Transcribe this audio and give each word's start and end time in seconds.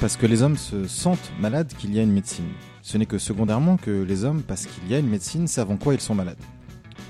Parce 0.00 0.16
que 0.16 0.26
les 0.26 0.42
hommes 0.42 0.56
se 0.56 0.86
sentent 0.86 1.32
malades 1.40 1.72
qu'il 1.78 1.94
y 1.94 1.98
a 1.98 2.02
une 2.02 2.12
médecine. 2.12 2.48
Ce 2.82 2.98
n'est 2.98 3.06
que 3.06 3.18
secondairement 3.18 3.76
que 3.76 4.02
les 4.02 4.24
hommes, 4.24 4.42
parce 4.42 4.66
qu'il 4.66 4.90
y 4.90 4.94
a 4.94 4.98
une 4.98 5.08
médecine, 5.08 5.46
savent 5.46 5.70
en 5.70 5.76
quoi 5.78 5.94
ils 5.94 6.00
sont 6.00 6.14
malades. 6.14 6.38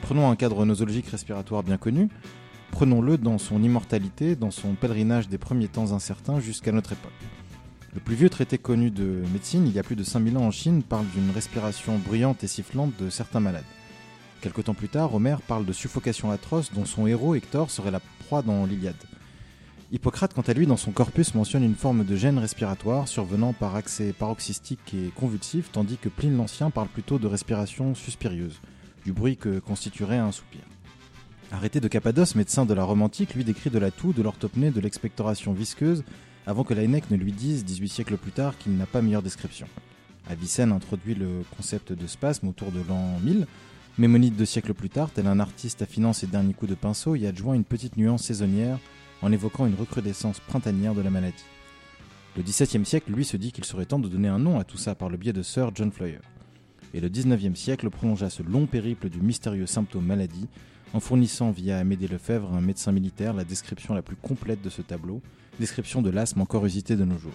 Prenons 0.02 0.30
un 0.30 0.36
cadre 0.36 0.64
nosologique 0.64 1.08
respiratoire 1.08 1.62
bien 1.62 1.76
connu, 1.76 2.08
prenons-le 2.70 3.18
dans 3.18 3.38
son 3.38 3.62
immortalité, 3.62 4.36
dans 4.36 4.50
son 4.50 4.74
pèlerinage 4.74 5.28
des 5.28 5.36
premiers 5.36 5.68
temps 5.68 5.92
incertains 5.92 6.40
jusqu'à 6.40 6.72
notre 6.72 6.92
époque. 6.92 7.12
Le 7.92 8.00
plus 8.00 8.14
vieux 8.14 8.30
traité 8.30 8.56
connu 8.56 8.90
de 8.90 9.22
médecine, 9.32 9.66
il 9.66 9.72
y 9.72 9.78
a 9.78 9.82
plus 9.82 9.96
de 9.96 10.04
5000 10.04 10.38
ans 10.38 10.46
en 10.46 10.50
Chine, 10.52 10.82
parle 10.82 11.06
d'une 11.08 11.30
respiration 11.32 11.98
bruyante 11.98 12.44
et 12.44 12.48
sifflante 12.48 12.92
de 13.00 13.10
certains 13.10 13.40
malades. 13.40 13.64
Quelque 14.40 14.62
temps 14.62 14.74
plus 14.74 14.88
tard, 14.88 15.14
Homère 15.14 15.42
parle 15.42 15.66
de 15.66 15.72
suffocation 15.72 16.30
atroce 16.30 16.72
dont 16.72 16.86
son 16.86 17.06
héros 17.06 17.34
Hector 17.34 17.70
serait 17.70 17.90
la 17.90 18.00
proie 18.26 18.42
dans 18.42 18.64
l'Iliade. 18.64 18.94
Hippocrate, 19.92 20.34
quant 20.34 20.42
à 20.42 20.52
lui, 20.52 20.68
dans 20.68 20.76
son 20.76 20.92
corpus, 20.92 21.34
mentionne 21.34 21.64
une 21.64 21.74
forme 21.74 22.04
de 22.04 22.14
gêne 22.14 22.38
respiratoire 22.38 23.08
survenant 23.08 23.52
par 23.52 23.74
accès 23.74 24.12
paroxystique 24.12 24.94
et 24.94 25.10
convulsif, 25.16 25.72
tandis 25.72 25.96
que 25.96 26.08
Pline 26.08 26.36
l'Ancien 26.36 26.70
parle 26.70 26.86
plutôt 26.86 27.18
de 27.18 27.26
respiration 27.26 27.96
suspirieuse, 27.96 28.60
du 29.04 29.12
bruit 29.12 29.36
que 29.36 29.58
constituerait 29.58 30.18
un 30.18 30.30
soupir. 30.30 30.60
Arrêté 31.50 31.80
de 31.80 31.88
Cappadoce, 31.88 32.36
médecin 32.36 32.66
de 32.66 32.74
la 32.74 32.84
Rome 32.84 33.02
antique, 33.02 33.34
lui 33.34 33.42
décrit 33.42 33.70
de 33.70 33.80
la 33.80 33.90
toux, 33.90 34.12
de 34.12 34.22
l'orthopnée, 34.22 34.70
de 34.70 34.80
l'expectoration 34.80 35.52
visqueuse, 35.52 36.04
avant 36.46 36.62
que 36.62 36.72
Laennec 36.72 37.10
ne 37.10 37.16
lui 37.16 37.32
dise, 37.32 37.64
18 37.64 37.88
siècles 37.88 38.16
plus 38.16 38.30
tard, 38.30 38.56
qu'il 38.58 38.76
n'a 38.76 38.86
pas 38.86 39.02
meilleure 39.02 39.22
description. 39.22 39.66
Avicenne 40.28 40.70
introduit 40.70 41.16
le 41.16 41.42
concept 41.56 41.92
de 41.92 42.06
spasme 42.06 42.46
autour 42.46 42.70
de 42.70 42.80
l'an 42.88 43.18
1000, 43.24 43.48
Mémonide 43.98 44.36
deux 44.36 44.46
siècles 44.46 44.72
plus 44.72 44.88
tard, 44.88 45.10
tel 45.10 45.26
un 45.26 45.40
artiste 45.40 45.82
affinant 45.82 46.12
ses 46.12 46.28
derniers 46.28 46.54
coups 46.54 46.70
de 46.70 46.76
pinceau, 46.76 47.16
y 47.16 47.26
adjoint 47.26 47.54
une 47.54 47.64
petite 47.64 47.96
nuance 47.96 48.22
saisonnière 48.22 48.78
en 49.22 49.32
évoquant 49.32 49.66
une 49.66 49.74
recrudescence 49.74 50.40
printanière 50.40 50.94
de 50.94 51.02
la 51.02 51.10
maladie. 51.10 51.44
Le 52.36 52.42
XVIIe 52.42 52.86
siècle, 52.86 53.12
lui, 53.12 53.24
se 53.24 53.36
dit 53.36 53.52
qu'il 53.52 53.64
serait 53.64 53.86
temps 53.86 53.98
de 53.98 54.08
donner 54.08 54.28
un 54.28 54.38
nom 54.38 54.58
à 54.58 54.64
tout 54.64 54.76
ça 54.76 54.94
par 54.94 55.08
le 55.08 55.16
biais 55.16 55.32
de 55.32 55.42
Sir 55.42 55.70
John 55.74 55.90
Floyer. 55.90 56.20
Et 56.94 57.00
le 57.00 57.08
XIXe 57.08 57.58
siècle 57.58 57.90
prolongea 57.90 58.30
ce 58.30 58.42
long 58.42 58.66
périple 58.66 59.08
du 59.08 59.20
mystérieux 59.20 59.66
symptôme 59.66 60.06
maladie 60.06 60.48
en 60.92 61.00
fournissant 61.00 61.50
via 61.50 61.78
Amédée 61.78 62.08
Lefebvre, 62.08 62.52
un 62.52 62.60
médecin 62.60 62.92
militaire, 62.92 63.32
la 63.32 63.44
description 63.44 63.94
la 63.94 64.02
plus 64.02 64.16
complète 64.16 64.62
de 64.62 64.70
ce 64.70 64.82
tableau, 64.82 65.22
description 65.58 66.02
de 66.02 66.10
l'asthme 66.10 66.40
encore 66.40 66.66
usité 66.66 66.96
de 66.96 67.04
nos 67.04 67.18
jours. 67.18 67.32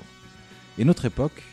Et 0.77 0.83
notre 0.83 1.05
époque, 1.05 1.43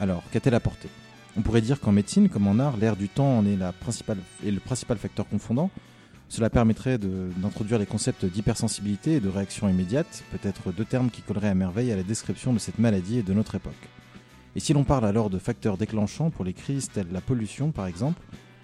alors, 0.00 0.22
qu'a-t-elle 0.30 0.54
apporté? 0.54 0.88
On 1.36 1.42
pourrait 1.42 1.60
dire 1.60 1.80
qu'en 1.80 1.92
médecine, 1.92 2.28
comme 2.28 2.46
en 2.46 2.58
art, 2.58 2.76
l'ère 2.76 2.96
du 2.96 3.08
temps 3.08 3.38
en 3.38 3.46
est, 3.46 3.56
est 3.56 4.50
le 4.50 4.60
principal 4.60 4.98
facteur 4.98 5.28
confondant. 5.28 5.70
Cela 6.32 6.48
permettrait 6.48 6.96
d'introduire 6.96 7.78
les 7.78 7.84
concepts 7.84 8.24
d'hypersensibilité 8.24 9.16
et 9.16 9.20
de 9.20 9.28
réaction 9.28 9.68
immédiate, 9.68 10.24
peut-être 10.30 10.72
deux 10.72 10.86
termes 10.86 11.10
qui 11.10 11.20
colleraient 11.20 11.50
à 11.50 11.54
merveille 11.54 11.92
à 11.92 11.96
la 11.96 12.02
description 12.02 12.54
de 12.54 12.58
cette 12.58 12.78
maladie 12.78 13.18
et 13.18 13.22
de 13.22 13.34
notre 13.34 13.54
époque. 13.54 13.74
Et 14.56 14.60
si 14.60 14.72
l'on 14.72 14.82
parle 14.82 15.04
alors 15.04 15.28
de 15.28 15.36
facteurs 15.36 15.76
déclenchants 15.76 16.30
pour 16.30 16.46
les 16.46 16.54
crises 16.54 16.88
telles 16.88 17.12
la 17.12 17.20
pollution 17.20 17.70
par 17.70 17.86
exemple, 17.86 18.22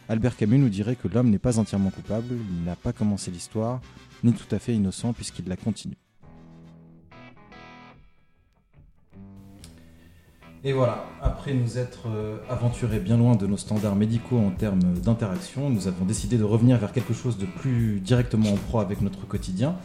Albert 0.08 0.38
Camus 0.38 0.56
nous 0.56 0.70
dirait 0.70 0.96
que 0.96 1.08
l'homme 1.08 1.28
n'est 1.28 1.38
pas 1.38 1.58
entièrement 1.58 1.90
coupable, 1.90 2.36
il 2.58 2.64
n'a 2.64 2.74
pas 2.74 2.94
commencé 2.94 3.30
l'histoire, 3.30 3.82
ni 4.24 4.32
tout 4.32 4.54
à 4.54 4.58
fait 4.58 4.74
innocent 4.74 5.12
puisqu'il 5.12 5.46
la 5.46 5.56
continue. 5.56 5.98
Et 10.64 10.72
voilà, 10.72 11.04
après 11.22 11.54
nous 11.54 11.78
être 11.78 12.08
euh, 12.08 12.36
aventurés 12.50 12.98
bien 12.98 13.16
loin 13.16 13.36
de 13.36 13.46
nos 13.46 13.56
standards 13.56 13.94
médicaux 13.94 14.38
en 14.38 14.50
termes 14.50 14.82
d'interaction, 14.82 15.70
nous 15.70 15.86
avons 15.86 16.04
décidé 16.04 16.36
de 16.36 16.42
revenir 16.42 16.78
vers 16.78 16.92
quelque 16.92 17.14
chose 17.14 17.38
de 17.38 17.46
plus 17.46 18.00
directement 18.00 18.50
en 18.52 18.56
proie 18.56 18.82
avec 18.82 19.00
notre 19.00 19.26
quotidien. 19.26 19.76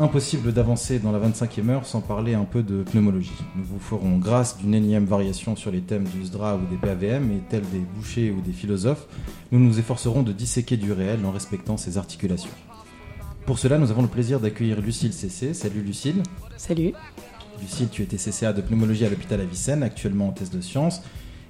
Impossible 0.00 0.52
d'avancer 0.52 0.98
dans 0.98 1.12
la 1.12 1.18
25e 1.18 1.68
heure 1.68 1.84
sans 1.84 2.00
parler 2.00 2.34
un 2.34 2.44
peu 2.44 2.62
de 2.62 2.84
pneumologie. 2.84 3.32
Nous 3.56 3.64
vous 3.64 3.80
ferons 3.80 4.16
grâce 4.16 4.56
d'une 4.56 4.74
énième 4.74 5.04
variation 5.04 5.56
sur 5.56 5.70
les 5.70 5.80
thèmes 5.80 6.04
du 6.04 6.22
SDRA 6.22 6.56
ou 6.56 6.64
des 6.70 6.76
PAVM 6.76 7.30
et 7.32 7.40
tels 7.50 7.68
des 7.68 7.80
bouchers 7.80 8.30
ou 8.30 8.40
des 8.40 8.52
philosophes, 8.52 9.08
nous 9.52 9.58
nous 9.58 9.78
efforcerons 9.78 10.22
de 10.22 10.32
disséquer 10.32 10.76
du 10.78 10.92
réel 10.92 11.18
en 11.26 11.32
respectant 11.32 11.76
ses 11.76 11.98
articulations. 11.98 12.50
Pour 13.44 13.58
cela, 13.58 13.76
nous 13.76 13.90
avons 13.90 14.02
le 14.02 14.08
plaisir 14.08 14.40
d'accueillir 14.40 14.80
Lucille 14.80 15.12
CC. 15.12 15.52
Salut 15.52 15.82
Lucille. 15.82 16.22
Salut. 16.56 16.92
Lucille, 17.60 17.88
tu 17.90 18.02
étais 18.02 18.16
CCA 18.16 18.52
de 18.52 18.60
pneumologie 18.60 19.04
à 19.04 19.10
l'hôpital 19.10 19.40
Avicenne, 19.40 19.82
actuellement 19.82 20.28
en 20.28 20.32
thèse 20.32 20.50
de 20.50 20.60
sciences, 20.60 21.02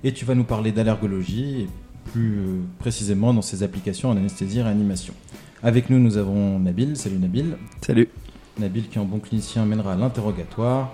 et 0.04 0.12
tu 0.12 0.24
vas 0.24 0.34
nous 0.34 0.44
parler 0.44 0.72
d'allergologie, 0.72 1.62
et 1.62 1.68
plus 2.12 2.38
euh, 2.38 2.60
précisément 2.78 3.34
dans 3.34 3.42
ses 3.42 3.62
applications 3.62 4.10
en 4.10 4.16
anesthésie 4.16 4.58
et 4.58 4.62
réanimation. 4.62 5.14
Avec 5.62 5.90
nous, 5.90 5.98
nous 5.98 6.16
avons 6.16 6.58
Nabil. 6.58 6.96
Salut 6.96 7.18
Nabil. 7.18 7.56
Salut. 7.84 8.08
Nabil, 8.58 8.88
qui 8.88 8.98
en 8.98 9.04
bon 9.04 9.18
clinicien, 9.18 9.64
mènera 9.64 9.96
l'interrogatoire. 9.96 10.92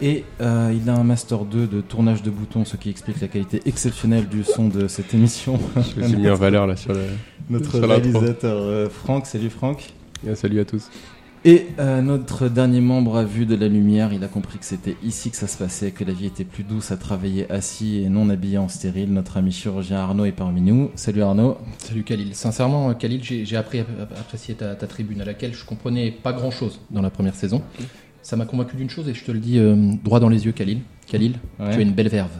Et 0.00 0.24
euh, 0.42 0.74
il 0.76 0.90
a 0.90 0.94
un 0.94 1.04
Master 1.04 1.44
2 1.44 1.66
de 1.66 1.80
tournage 1.80 2.22
de 2.22 2.30
boutons, 2.30 2.64
ce 2.64 2.76
qui 2.76 2.90
explique 2.90 3.20
la 3.20 3.28
qualité 3.28 3.62
exceptionnelle 3.64 4.28
du 4.28 4.44
son 4.44 4.68
de 4.68 4.88
cette 4.88 5.14
émission. 5.14 5.58
Je 5.76 6.02
suis 6.02 6.16
mis 6.16 6.28
en 6.28 6.34
valeur 6.34 6.66
là 6.66 6.76
sur 6.76 6.92
le, 6.92 7.04
Notre 7.48 7.78
réalisateur 7.78 8.56
euh, 8.58 8.90
Franck. 8.90 9.26
Salut 9.26 9.48
Franck. 9.48 9.94
salut 10.34 10.60
à 10.60 10.64
tous. 10.66 10.90
Et 11.46 11.68
euh, 11.78 12.02
notre 12.02 12.48
dernier 12.48 12.80
membre 12.80 13.18
a 13.18 13.22
vu 13.22 13.46
de 13.46 13.54
la 13.54 13.68
lumière, 13.68 14.12
il 14.12 14.24
a 14.24 14.26
compris 14.26 14.58
que 14.58 14.64
c'était 14.64 14.96
ici 15.04 15.30
que 15.30 15.36
ça 15.36 15.46
se 15.46 15.56
passait, 15.56 15.92
que 15.92 16.02
la 16.02 16.12
vie 16.12 16.26
était 16.26 16.42
plus 16.42 16.64
douce 16.64 16.90
à 16.90 16.96
travailler 16.96 17.48
assis 17.52 17.98
et 17.98 18.08
non 18.08 18.28
habillé 18.30 18.58
en 18.58 18.66
stérile. 18.66 19.12
Notre 19.12 19.36
ami 19.36 19.52
chirurgien 19.52 19.98
Arnaud 19.98 20.24
est 20.24 20.32
parmi 20.32 20.60
nous. 20.60 20.90
Salut 20.96 21.22
Arnaud. 21.22 21.56
Salut 21.78 22.02
Khalil. 22.02 22.34
Sincèrement, 22.34 22.92
Khalil, 22.94 23.22
j'ai 23.22 23.56
appris 23.56 23.78
à 23.78 23.82
apprécier 24.18 24.56
ta, 24.56 24.74
tribune 24.74 25.20
à 25.20 25.24
laquelle 25.24 25.54
je 25.54 25.64
comprenais 25.64 26.10
pas 26.10 26.32
grand 26.32 26.50
chose 26.50 26.80
dans 26.90 27.00
la 27.00 27.10
première 27.10 27.36
saison. 27.36 27.62
Ça 28.22 28.34
m'a 28.34 28.44
convaincu 28.44 28.74
d'une 28.74 28.90
chose 28.90 29.08
et 29.08 29.14
je 29.14 29.22
te 29.22 29.30
le 29.30 29.38
dis 29.38 29.60
euh, 29.60 29.92
droit 30.02 30.18
dans 30.18 30.28
les 30.28 30.46
yeux, 30.46 30.52
Khalil. 30.52 30.80
Khalil, 31.06 31.34
tu 31.58 31.62
as 31.62 31.80
une 31.80 31.92
belle 31.92 32.08
verve. 32.08 32.32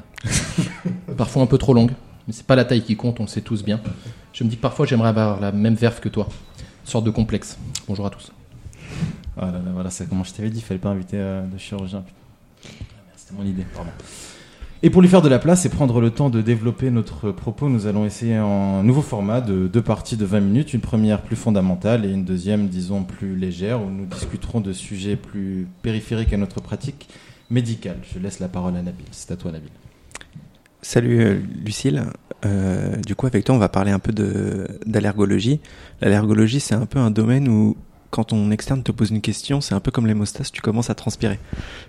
parfois 1.17 1.44
un 1.44 1.47
peu 1.47 1.59
trop 1.59 1.75
longue, 1.75 1.93
mais 2.27 2.33
c'est 2.33 2.47
pas 2.47 2.56
la 2.56 2.65
taille 2.65 2.83
qui 2.83 2.97
compte, 2.97 3.21
on 3.21 3.23
le 3.23 3.28
sait 3.28 3.41
tous 3.41 3.62
bien. 3.62 3.81
Je 4.33 4.43
me 4.43 4.49
dis 4.49 4.56
que 4.56 4.62
parfois 4.62 4.84
j'aimerais 4.84 5.11
avoir 5.11 5.41
la 5.41 5.53
même 5.53 5.77
verve 5.77 6.00
que 6.00 6.09
toi. 6.09 6.28
sorte 6.83 7.05
de 7.05 7.11
complexe. 7.11 7.56
Bonjour 7.87 8.05
à 8.05 8.11
tous. 8.11 8.33
Ah 9.37 9.53
voilà, 9.73 9.91
c'est 9.91 10.09
comment 10.09 10.25
je 10.25 10.33
t'avais 10.33 10.51
dit, 10.51 10.59
il 10.59 10.63
fallait 10.65 10.81
pas 10.81 10.89
inviter 10.89 11.19
euh, 11.19 11.43
de 11.47 11.59
chirurgien. 11.59 12.05
C'était 13.17 13.35
mon 13.35 13.45
idée, 13.45 13.67
pardon. 13.75 13.91
Et 14.83 14.91
pour 14.91 15.03
lui 15.03 15.09
faire 15.09 15.23
de 15.23 15.29
la 15.29 15.39
place 15.39 15.65
et 15.65 15.69
prendre 15.69 16.01
le 16.01 16.11
temps 16.11 16.31
de 16.31 16.43
développer 16.43 16.91
notre 16.91 17.33
propos, 17.33 17.69
nous 17.69 17.87
allons 17.87 18.05
essayer 18.05 18.37
un 18.37 18.83
nouveau 18.83 19.03
format 19.03 19.41
de 19.41 19.67
deux 19.67 19.83
parties 19.83 20.17
de 20.17 20.25
20 20.25 20.41
minutes, 20.41 20.75
une 20.75 20.81
première 20.81 21.23
plus 21.23 21.37
fondamentale 21.37 22.05
et 22.05 22.11
une 22.11 22.25
deuxième, 22.25 22.69
disons, 22.69 23.03
plus 23.03 23.37
légère, 23.37 23.83
où 23.83 23.91
nous 23.91 24.07
discuterons 24.07 24.61
de 24.61 24.73
sujets 24.73 25.17
plus 25.17 25.67
périphériques 25.83 26.33
à 26.33 26.37
notre 26.37 26.61
pratique 26.61 27.09
médicale. 27.51 27.97
Je 28.13 28.19
laisse 28.19 28.39
la 28.39 28.49
parole 28.49 28.77
à 28.77 28.83
Nabil. 28.83 29.07
C'est 29.13 29.31
à 29.33 29.37
toi, 29.37 29.51
Nabil. 29.51 29.71
Salut 30.83 31.21
euh, 31.21 31.41
Lucille. 31.65 32.05
Euh, 32.45 32.97
du 32.97 33.15
coup, 33.15 33.27
avec 33.27 33.45
toi, 33.45 33.55
on 33.55 33.59
va 33.59 33.69
parler 33.69 33.91
un 33.91 33.99
peu 33.99 34.13
d'allergologie. 34.13 35.61
L'allergologie, 36.01 36.61
c'est 36.61 36.75
un 36.75 36.87
peu 36.87 36.99
un 36.99 37.11
domaine 37.11 37.49
où 37.49 37.77
quand 38.11 38.25
ton 38.25 38.50
externe 38.50 38.83
te 38.83 38.93
pose 38.93 39.11
une 39.11 39.21
question, 39.21 39.61
c'est 39.61 39.75
un 39.75 39.81
peu 39.81 39.91
comme 39.91 40.06
l'hémostase, 40.06 40.50
tu 40.50 40.61
commences 40.61 40.91
à 40.91 40.94
transpirer. 40.94 41.39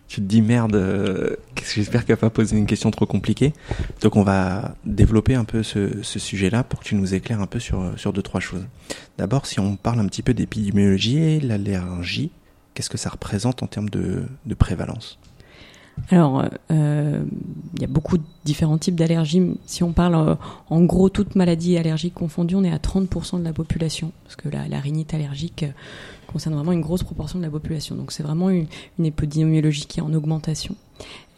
Tu 0.08 0.22
te 0.22 0.26
dis 0.26 0.42
merde, 0.42 0.76
euh, 0.76 1.36
j'espère 1.66 2.06
qu'elle 2.06 2.16
va 2.16 2.22
pas 2.22 2.30
poser 2.30 2.58
une 2.58 2.66
question 2.66 2.92
trop 2.92 3.06
compliquée. 3.06 3.54
Donc 4.02 4.16
on 4.16 4.24
va 4.24 4.76
développer 4.86 5.36
un 5.36 5.46
peu 5.46 5.64
ce, 5.64 6.02
sujet-là 6.04 6.64
pour 6.64 6.80
que 6.80 6.86
tu 6.86 6.96
nous 6.96 7.14
éclaires 7.14 7.42
un 7.42 7.48
peu 7.48 7.60
sur, 7.60 7.94
sur 7.98 8.14
deux, 8.14 8.22
trois 8.22 8.42
choses. 8.42 8.66
D'abord, 9.18 9.46
si 9.46 9.60
on 9.60 9.76
parle 9.76 10.00
un 10.00 10.08
petit 10.08 10.24
peu 10.24 10.34
d'épidémiologie 10.34 11.20
et 11.20 11.40
l'allergie, 11.40 12.32
qu'est-ce 12.74 12.90
que 12.90 12.98
ça 12.98 13.10
représente 13.10 13.64
en 13.64 13.68
termes 13.68 13.90
de, 13.90 14.24
de 14.46 14.54
prévalence? 14.54 15.20
Alors, 16.10 16.46
euh, 16.72 17.24
il 17.76 17.82
y 17.82 17.84
a 17.84 17.88
beaucoup 17.88 18.18
de 18.18 18.24
différents 18.46 18.78
types 18.78 18.96
d'allergies. 18.96 19.42
Si 19.66 19.84
on 19.84 19.92
parle 19.92 20.16
euh, 20.16 20.36
en 20.70 20.84
gros 20.84 21.10
toute 21.10 21.36
maladie 21.36 21.78
allergique 21.78 22.14
confondue, 22.14 22.56
on 22.56 22.64
est 22.64 22.72
à 22.72 22.78
30% 22.78 23.40
de 23.40 23.44
la 23.44 23.54
population, 23.54 24.12
parce 24.24 24.36
que 24.36 24.48
la, 24.48 24.80
rhinite 24.80 25.14
allergique 25.14 25.64
euh, 25.64 25.72
concerne 26.28 26.56
vraiment 26.56 26.72
une 26.72 26.82
grosse 26.82 27.04
proportion 27.04 27.40
de 27.40 27.44
la 27.44 27.50
population. 27.50 27.96
Donc 27.96 28.12
c'est 28.12 28.24
vraiment 28.24 28.50
une, 28.50 28.68
épidémiologie 29.04 29.86
qui 29.86 30.00
est 30.00 30.04
en 30.04 30.14
augmentation. 30.14 30.76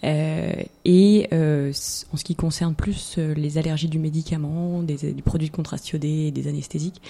et 0.03 1.27
en 1.31 2.17
ce 2.17 2.23
qui 2.23 2.35
concerne 2.35 2.75
plus 2.75 3.17
les 3.17 3.57
allergies 3.57 3.89
du 3.89 3.99
médicament, 3.99 4.81
des, 4.83 4.97
produits 5.25 5.51
iodé, 5.93 6.31
des 6.31 6.47
anesthésiques, 6.47 7.01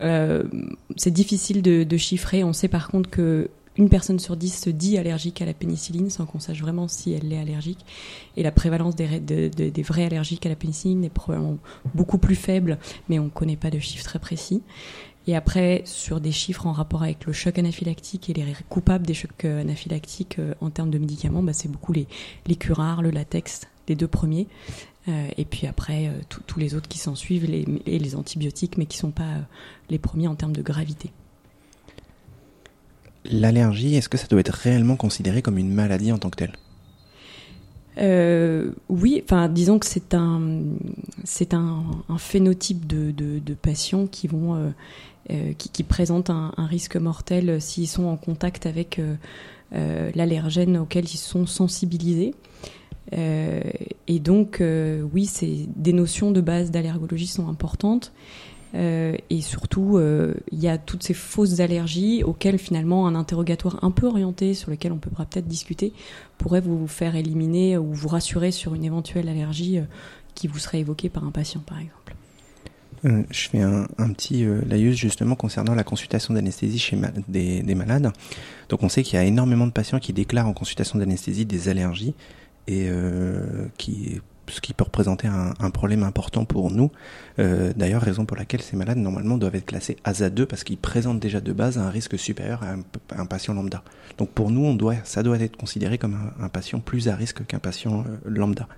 c'est 0.00 1.10
difficile 1.10 1.62
de, 1.62 1.96
chiffrer. 1.96 2.44
On 2.44 2.52
sait 2.52 2.68
par 2.68 2.88
contre 2.88 3.10
que 3.10 3.50
une 3.76 3.88
personne 3.88 4.18
sur 4.18 4.36
dix 4.36 4.58
se 4.58 4.70
dit 4.70 4.98
allergique 4.98 5.42
à 5.42 5.44
la 5.44 5.54
pénicilline 5.54 6.10
sans 6.10 6.26
qu'on 6.26 6.40
sache 6.40 6.60
vraiment 6.60 6.88
si 6.88 7.12
elle 7.12 7.32
est 7.32 7.38
allergique. 7.38 7.84
Et 8.36 8.42
la 8.42 8.52
prévalence 8.52 8.96
des, 8.96 9.82
vrais 9.82 10.06
allergiques 10.06 10.46
à 10.46 10.48
la 10.48 10.56
pénicilline 10.56 11.04
est 11.04 11.10
probablement 11.10 11.58
beaucoup 11.94 12.18
plus 12.18 12.36
faible, 12.36 12.78
mais 13.08 13.18
on 13.18 13.24
ne 13.24 13.30
connaît 13.30 13.56
pas 13.56 13.70
de 13.70 13.78
chiffres 13.78 14.04
très 14.04 14.18
précis. 14.18 14.62
Et 15.26 15.34
après, 15.34 15.82
sur 15.84 16.20
des 16.20 16.30
chiffres 16.30 16.66
en 16.66 16.72
rapport 16.72 17.02
avec 17.02 17.26
le 17.26 17.32
choc 17.32 17.58
anaphylactique 17.58 18.30
et 18.30 18.32
les 18.32 18.44
coupables 18.68 19.04
des 19.04 19.14
chocs 19.14 19.44
euh, 19.44 19.60
anaphylactiques 19.60 20.38
euh, 20.38 20.54
en 20.60 20.70
termes 20.70 20.90
de 20.90 20.98
médicaments, 20.98 21.42
bah, 21.42 21.52
c'est 21.52 21.68
beaucoup 21.68 21.92
les, 21.92 22.06
les 22.46 22.56
le 22.56 23.10
latex, 23.10 23.62
les 23.88 23.96
deux 23.96 24.06
premiers. 24.06 24.46
Euh, 25.08 25.28
et 25.36 25.44
puis 25.44 25.66
après, 25.66 26.12
tous 26.28 26.60
les 26.60 26.76
autres 26.76 26.88
qui 26.88 26.98
s'en 26.98 27.16
suivent, 27.16 27.44
et 27.44 27.98
les 27.98 28.14
antibiotiques, 28.14 28.78
mais 28.78 28.86
qui 28.86 28.98
ne 28.98 29.00
sont 29.00 29.10
pas 29.10 29.34
les 29.90 29.98
premiers 29.98 30.28
en 30.28 30.36
termes 30.36 30.54
de 30.54 30.62
gravité. 30.62 31.10
L'allergie, 33.30 33.94
est-ce 33.96 34.08
que 34.08 34.18
ça 34.18 34.26
doit 34.26 34.40
être 34.40 34.52
réellement 34.54 34.96
considéré 34.96 35.42
comme 35.42 35.58
une 35.58 35.72
maladie 35.72 36.12
en 36.12 36.18
tant 36.18 36.30
que 36.30 36.36
telle? 36.36 36.52
Euh, 37.98 38.72
oui, 38.88 39.22
enfin, 39.24 39.48
disons 39.48 39.78
que 39.78 39.86
c'est 39.86 40.14
un, 40.14 40.40
c'est 41.24 41.54
un, 41.54 41.84
phénotype 42.18 42.86
de, 42.86 43.10
de, 43.10 43.54
patients 43.54 44.06
qui 44.06 44.26
vont, 44.26 44.54
euh, 44.54 44.68
euh, 45.30 45.52
qui, 45.56 45.82
présentent 45.82 46.30
un, 46.30 46.52
risque 46.58 46.96
mortel 46.96 47.60
s'ils 47.60 47.88
sont 47.88 48.04
en 48.04 48.16
contact 48.16 48.66
avec 48.66 49.00
l'allergène 49.72 50.76
auquel 50.78 51.04
ils 51.04 51.18
sont 51.18 51.46
sensibilisés. 51.46 52.34
et 53.12 54.18
donc, 54.20 54.62
oui, 55.12 55.26
c'est 55.26 55.66
des 55.74 55.92
notions 55.92 56.30
de 56.30 56.40
base 56.40 56.70
d'allergologie 56.70 57.26
sont 57.26 57.48
importantes. 57.48 58.12
Euh, 58.74 59.16
et 59.30 59.40
surtout, 59.40 59.96
euh, 59.96 60.34
il 60.50 60.58
y 60.58 60.68
a 60.68 60.78
toutes 60.78 61.02
ces 61.02 61.14
fausses 61.14 61.60
allergies 61.60 62.22
auxquelles 62.24 62.58
finalement 62.58 63.06
un 63.06 63.14
interrogatoire 63.14 63.82
un 63.82 63.90
peu 63.90 64.06
orienté, 64.06 64.54
sur 64.54 64.70
lequel 64.70 64.92
on 64.92 64.98
pourra 64.98 65.24
peut-être 65.24 65.46
discuter, 65.46 65.92
pourrait 66.38 66.60
vous 66.60 66.86
faire 66.86 67.16
éliminer 67.16 67.78
ou 67.78 67.92
vous 67.92 68.08
rassurer 68.08 68.50
sur 68.50 68.74
une 68.74 68.84
éventuelle 68.84 69.28
allergie 69.28 69.78
euh, 69.78 69.84
qui 70.34 70.48
vous 70.48 70.58
serait 70.58 70.80
évoquée 70.80 71.08
par 71.08 71.24
un 71.24 71.30
patient, 71.30 71.62
par 71.64 71.78
exemple. 71.78 72.14
je 73.30 73.48
fais 73.48 73.62
un, 73.62 73.86
petit 74.12 74.44
laïus 74.66 74.96
justement 74.96 75.34
concernant 75.34 75.74
la 75.74 75.84
consultation 75.84 76.34
d'anesthésie 76.34 76.78
chez 76.78 76.98
des, 77.28 77.74
malades. 77.74 78.12
Donc 78.68 78.82
on 78.82 78.90
sait 78.90 79.02
qu'il 79.02 79.14
y 79.14 79.18
a 79.18 79.24
énormément 79.24 79.66
de 79.66 79.72
patients 79.72 79.98
qui 79.98 80.12
déclarent 80.12 80.48
en 80.48 80.52
consultation 80.52 80.98
d'anesthésie 80.98 81.46
des 81.46 81.70
allergies 81.70 82.14
et 82.66 82.90
qui 83.78 84.20
ce 84.48 84.60
qui 84.60 84.72
peut 84.72 84.84
représenter 84.84 85.28
un, 85.28 85.70
problème 85.70 86.02
important 86.02 86.44
pour 86.44 86.70
nous. 86.70 86.90
Euh, 87.38 87.72
D'ailleurs, 87.76 88.02
raison 88.02 88.24
pour 88.24 88.36
laquelle 88.36 88.62
ces 88.62 88.76
malades 88.76 88.98
normalement 88.98 89.38
doivent 89.38 89.56
être 89.56 89.66
classés 89.66 89.96
ASA 90.04 90.30
2 90.30 90.46
parce 90.46 90.64
qu'ils 90.64 90.78
présentent 90.78 91.20
déjà 91.20 91.40
de 91.40 91.52
base 91.52 91.78
un 91.78 91.90
risque 91.90 92.18
supérieur 92.18 92.62
à 92.62 93.18
un, 93.20 93.26
patient 93.26 93.54
lambda. 93.54 93.82
Donc 94.18 94.30
pour 94.30 94.50
nous, 94.50 94.78
ça 95.04 95.22
doit 95.22 95.38
être 95.38 95.56
considéré 95.56 95.98
comme 95.98 96.14
un, 96.14 96.44
un 96.44 96.48
patient 96.48 96.80
plus 96.80 97.08
à 97.08 97.16
risque 97.16 97.44
qu'un 97.46 97.58
patient 97.58 98.00
euh, 98.00 98.16
lambda. 98.24 98.68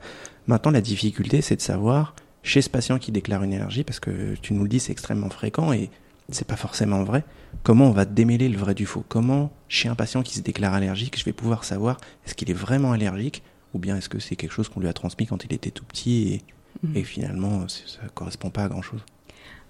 Maintenant, 0.46 0.70
la 0.70 0.80
difficulté, 0.80 1.42
c'est 1.42 1.56
de 1.56 1.60
savoir 1.60 2.14
chez 2.42 2.62
ce 2.62 2.70
patient 2.70 2.98
qui 2.98 3.12
déclare 3.12 3.42
une 3.42 3.52
allergie, 3.52 3.84
parce 3.84 4.00
que 4.00 4.34
tu 4.40 4.54
nous 4.54 4.62
le 4.62 4.68
dis, 4.68 4.80
c'est 4.80 4.92
extrêmement 4.92 5.30
fréquent 5.30 5.72
et 5.72 5.90
c'est 6.30 6.46
pas 6.46 6.56
forcément 6.56 7.04
vrai. 7.04 7.24
Comment 7.62 7.86
on 7.86 7.92
va 7.92 8.04
démêler 8.04 8.48
le 8.48 8.58
vrai 8.58 8.74
du 8.74 8.86
faux? 8.86 9.04
Comment, 9.08 9.50
chez 9.68 9.88
un 9.88 9.94
patient 9.94 10.22
qui 10.22 10.34
se 10.34 10.40
déclare 10.40 10.74
allergique, 10.74 11.18
je 11.18 11.24
vais 11.24 11.32
pouvoir 11.32 11.64
savoir 11.64 11.98
est-ce 12.26 12.34
qu'il 12.34 12.50
est 12.50 12.54
vraiment 12.54 12.92
allergique 12.92 13.42
ou 13.74 13.78
bien 13.78 13.96
est-ce 13.96 14.08
que 14.08 14.18
c'est 14.18 14.36
quelque 14.36 14.52
chose 14.52 14.68
qu'on 14.68 14.80
lui 14.80 14.88
a 14.88 14.92
transmis 14.92 15.26
quand 15.26 15.44
il 15.44 15.52
était 15.52 15.70
tout 15.70 15.84
petit 15.84 16.32
et, 16.32 16.42
mhm. 16.82 16.96
et 16.96 17.04
finalement 17.04 17.68
ça 17.68 18.02
ne 18.02 18.08
correspond 18.08 18.50
pas 18.50 18.64
à 18.64 18.68
grand-chose 18.68 19.04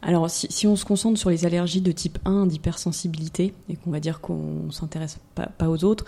alors, 0.01 0.31
si, 0.31 0.67
on 0.69 0.77
se 0.77 0.85
concentre 0.85 1.19
sur 1.19 1.29
les 1.29 1.45
allergies 1.45 1.81
de 1.81 1.91
type 1.91 2.21
1 2.25 2.47
d'hypersensibilité, 2.47 3.53
et 3.69 3.75
qu'on 3.75 3.91
va 3.91 3.99
dire 3.99 4.21
qu'on 4.21 4.67
ne 4.67 4.71
s'intéresse 4.71 5.19
pas, 5.35 5.47
pas, 5.47 5.69
aux 5.69 5.83
autres, 5.83 6.05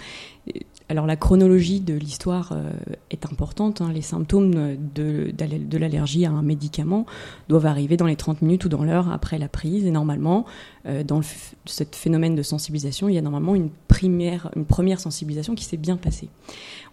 alors 0.91 1.07
la 1.07 1.15
chronologie 1.15 1.81
de 1.81 1.95
l'histoire 1.95 2.51
euh, 2.51 2.73
est 3.11 3.25
importante. 3.25 3.81
Hein. 3.81 3.93
Les 3.95 4.03
symptômes 4.03 4.77
de, 4.93 5.33
l'allergie 5.79 6.27
à 6.27 6.33
un 6.33 6.43
médicament 6.43 7.07
doivent 7.49 7.67
arriver 7.67 7.97
dans 7.97 8.07
les 8.07 8.17
30 8.17 8.43
minutes 8.43 8.65
ou 8.65 8.69
dans 8.69 8.83
l'heure 8.83 9.09
après 9.13 9.39
la 9.39 9.49
prise. 9.49 9.87
Et 9.87 9.93
normalement, 9.93 10.47
euh, 10.87 11.05
dans 11.05 11.21
ce 11.23 11.85
phénomène 11.93 12.35
de 12.35 12.43
sensibilisation, 12.43 13.09
il 13.09 13.15
y 13.15 13.19
a 13.19 13.23
normalement 13.23 13.55
une 13.55 13.71
première, 13.87 14.51
une 14.57 14.65
première 14.65 14.99
sensibilisation 14.99 15.55
qui 15.55 15.65
s'est 15.65 15.77
bien 15.77 15.97
passée. 15.97 16.29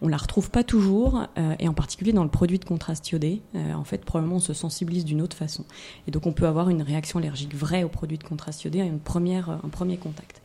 On 0.03 0.07
la 0.07 0.17
retrouve 0.17 0.51
pas 0.51 0.63
toujours, 0.63 1.23
euh, 1.39 1.55
et 1.59 1.67
en 1.67 1.73
particulier 1.73 2.13
dans 2.13 2.23
le 2.23 2.29
produit 2.29 2.59
de 2.59 2.65
contraste 2.65 3.09
iodé. 3.09 3.41
en 3.55 3.83
fait, 3.83 4.05
probablement, 4.05 4.35
on 4.35 4.39
se 4.39 4.53
sensibilise 4.53 5.05
d'une 5.05 5.23
autre 5.23 5.35
façon. 5.35 5.65
Et 6.07 6.11
donc, 6.11 6.27
on 6.27 6.33
peut 6.33 6.45
avoir 6.45 6.69
une 6.69 6.83
réaction 6.83 7.17
allergique 7.17 7.55
vraie 7.55 7.83
au 7.83 7.89
produit 7.89 8.19
de 8.19 8.23
contraste 8.23 8.63
iodé 8.63 8.81
à 8.81 8.85
une 8.85 8.99
un 9.07 9.69
premier 9.69 9.97
contact. 9.97 10.41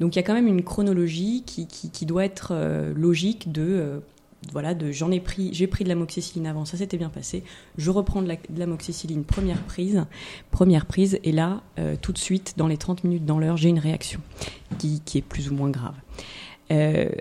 Donc 0.00 0.16
il 0.16 0.18
y 0.18 0.20
a 0.20 0.22
quand 0.22 0.34
même 0.34 0.48
une 0.48 0.64
chronologie 0.64 1.44
qui, 1.44 2.06
doit 2.06 2.24
être 2.24 2.52
euh, 2.52 2.92
logique 2.94 3.52
de 3.52 3.62
euh, 3.62 3.98
voilà, 4.52 4.72
de 4.72 4.90
j'en 4.90 5.10
ai 5.10 5.20
pris, 5.20 5.50
j'ai 5.52 5.66
pris 5.66 5.84
de 5.84 5.90
l'amoxicilline 5.90 6.46
avant, 6.46 6.64
ça 6.64 6.78
s'était 6.78 6.96
bien 6.96 7.10
passé. 7.10 7.44
Je 7.76 7.90
reprends 7.90 8.22
de 8.22 8.34
l'amoxicilline, 8.56 9.24
première 9.24 9.62
prise, 9.62 10.06
première 10.50 10.86
prise, 10.86 11.20
et 11.22 11.32
là, 11.32 11.62
euh, 11.78 11.94
tout 12.00 12.12
de 12.12 12.18
suite, 12.18 12.54
dans 12.56 12.66
les 12.66 12.78
30 12.78 13.04
minutes, 13.04 13.26
dans 13.26 13.38
l'heure, 13.38 13.58
j'ai 13.58 13.68
une 13.68 13.78
réaction 13.78 14.20
qui, 14.78 15.02
qui, 15.04 15.18
est 15.18 15.22
plus 15.22 15.50
ou 15.50 15.54
moins 15.54 15.68
grave. 15.68 15.94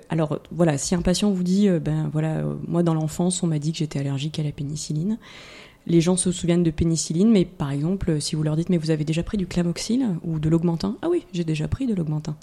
alors 0.10 0.40
voilà, 0.50 0.78
si 0.78 0.96
un 0.96 1.02
patient 1.02 1.30
vous 1.30 1.44
dit, 1.44 1.68
ben 1.70 2.10
voilà, 2.14 2.44
moi 2.68 2.84
dans 2.84 2.94
l'enfance, 2.94 3.44
on 3.44 3.48
m'a 3.48 3.60
dit 3.60 3.74
que 3.74 3.80
j'étais 3.80 4.00
allergique 4.00 4.40
à 4.40 4.44
la 4.44 4.54
pénicilline, 4.54 5.18
les 5.88 6.02
gens 6.02 6.18
se 6.18 6.32
souviennent 6.32 6.64
de 6.64 6.72
pénicilline, 6.72 7.32
mais 7.32 7.46
par 7.46 7.72
exemple, 7.72 8.22
si 8.22 8.36
vous 8.36 8.44
leur 8.44 8.56
dites, 8.56 8.70
mais 8.70 8.78
vous 8.78 8.92
avez 8.92 9.04
déjà 9.04 9.24
pris 9.24 9.38
du 9.38 9.48
clamoxyl 9.48 10.06
ou 10.24 10.40
de 10.40 10.50
l'augmentin 10.50 10.98
Ah 11.02 11.08
oui, 11.10 11.26
j'ai 11.34 11.44
déjà 11.44 11.68
pris 11.68 11.88
de 11.88 11.96
l'augmentin. 11.96 12.36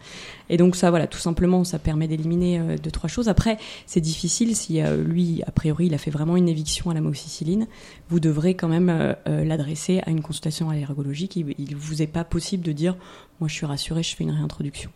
Et 0.50 0.56
donc 0.56 0.76
ça, 0.76 0.90
voilà, 0.90 1.06
tout 1.06 1.18
simplement, 1.18 1.62
ça 1.64 1.78
permet 1.78 2.08
d'éliminer 2.08 2.58
euh, 2.58 2.76
deux, 2.82 2.90
trois 2.90 3.08
choses. 3.08 3.28
Après, 3.28 3.58
c'est 3.86 4.00
difficile 4.00 4.56
si 4.56 4.80
euh, 4.80 5.02
lui, 5.02 5.42
a 5.46 5.50
priori, 5.52 5.86
il 5.86 5.94
a 5.94 5.98
fait 5.98 6.10
vraiment 6.10 6.36
une 6.36 6.48
éviction 6.48 6.90
à 6.90 6.94
la 6.94 7.00
moxicilline. 7.00 7.66
Vous 8.08 8.20
devrez 8.20 8.54
quand 8.54 8.68
même 8.68 8.88
euh, 8.90 9.44
l'adresser 9.44 10.00
à 10.04 10.10
une 10.10 10.22
consultation 10.22 10.70
allergologique. 10.70 11.36
Il, 11.36 11.54
il 11.58 11.76
vous 11.76 12.02
est 12.02 12.06
pas 12.06 12.24
possible 12.24 12.64
de 12.64 12.72
dire, 12.72 12.96
moi 13.40 13.48
je 13.48 13.54
suis 13.54 13.66
rassuré, 13.66 14.02
je 14.02 14.16
fais 14.16 14.24
une 14.24 14.30
réintroduction. 14.30 14.90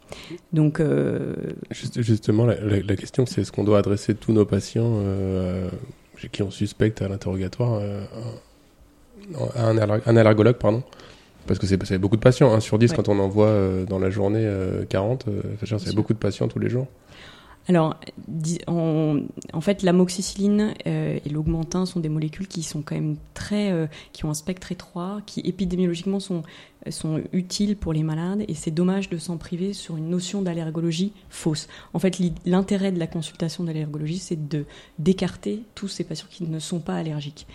Donc 0.53 0.83
justement, 1.97 2.47
la, 2.47 2.97
question, 2.97 3.27
c'est 3.27 3.43
est-ce 3.43 3.53
qu'on 3.53 3.65
doit 3.65 3.79
adresser 3.79 4.15
tous 4.15 4.33
nos 4.33 4.45
patients 4.45 5.01
qui 6.29 6.43
on 6.43 6.51
suspecte 6.51 7.03
à 7.03 7.09
l'interrogatoire 7.09 7.81
euh, 7.81 8.05
un, 9.57 9.79
un, 9.79 10.17
allergologue, 10.17 10.57
pardon. 10.57 10.83
Parce 11.47 11.59
que 11.59 11.67
c'est 11.67 11.99
beaucoup 11.99 12.17
de 12.17 12.21
patients, 12.21 12.53
1 12.53 12.61
sur 12.61 12.79
10 12.79 12.93
quand 12.93 13.09
on 13.09 13.19
en 13.19 13.29
voit 13.29 13.47
euh, 13.47 13.85
dans 13.85 13.99
la 13.99 14.11
journée 14.11 14.49
40, 14.89 15.27
euh, 15.29 15.41
c'est 15.79 15.95
beaucoup 15.95 16.13
de 16.13 16.19
patients 16.19 16.49
tous 16.49 16.59
les 16.59 16.69
jours. 16.69 16.87
Alors, 17.71 18.01
en 18.67 19.61
fait, 19.61 19.85
l'amoxicilline 19.85 20.75
et 20.85 21.29
l'augmentin 21.31 21.87
sont 21.87 22.01
des 22.01 22.09
molécules 22.09 22.49
qui 22.49 22.65
sont 22.65 22.83
quand 22.83 22.97
même 22.97 23.17
très, 23.33 23.89
qui 24.13 24.25
ont 24.25 24.31
un 24.31 24.35
spectre 24.35 24.73
étroit, 24.73 25.21
qui 25.25 25.39
épidémiologiquement 25.45 26.19
sont 26.19 26.43
sont 26.89 27.23
utiles 27.33 27.77
pour 27.77 27.93
les 27.93 28.03
malades 28.03 28.45
et 28.49 28.55
c'est 28.55 28.71
dommage 28.71 29.11
de 29.11 29.19
s'en 29.19 29.37
priver 29.37 29.73
sur 29.73 29.97
une 29.97 30.09
notion 30.09 30.43
d'allergologie 30.43 31.13
fausse. 31.29 31.69
En 31.93 31.99
fait, 31.99 32.19
l'intérêt 32.47 32.91
de 32.91 32.99
la 32.99 33.07
consultation 33.07 33.65
d'allergologie, 33.65 34.19
c'est 34.19 34.39
d'écarter 34.99 35.63
tous 35.75 35.89
ces 35.89 36.05
patients 36.05 36.29
qui 36.31 36.45
ne 36.45 36.59
sont 36.59 36.81
pas 36.81 36.95
allergiques. 36.95 37.47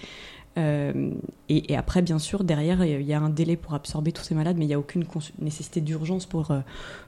Euh, 0.57 1.11
et, 1.49 1.75
après, 1.75 2.01
bien 2.01 2.19
sûr, 2.19 2.43
derrière, 2.43 2.83
il 2.85 3.01
y 3.01 3.13
a 3.13 3.19
un 3.19 3.29
délai 3.29 3.55
pour 3.55 3.73
absorber 3.73 4.11
tous 4.11 4.23
ces 4.23 4.35
malades, 4.35 4.57
mais 4.57 4.65
il 4.65 4.69
n'y 4.69 4.73
a 4.73 4.79
aucune 4.79 5.05
nécessité 5.39 5.81
d'urgence 5.81 6.25
pour, 6.25 6.51
euh, 6.51 6.59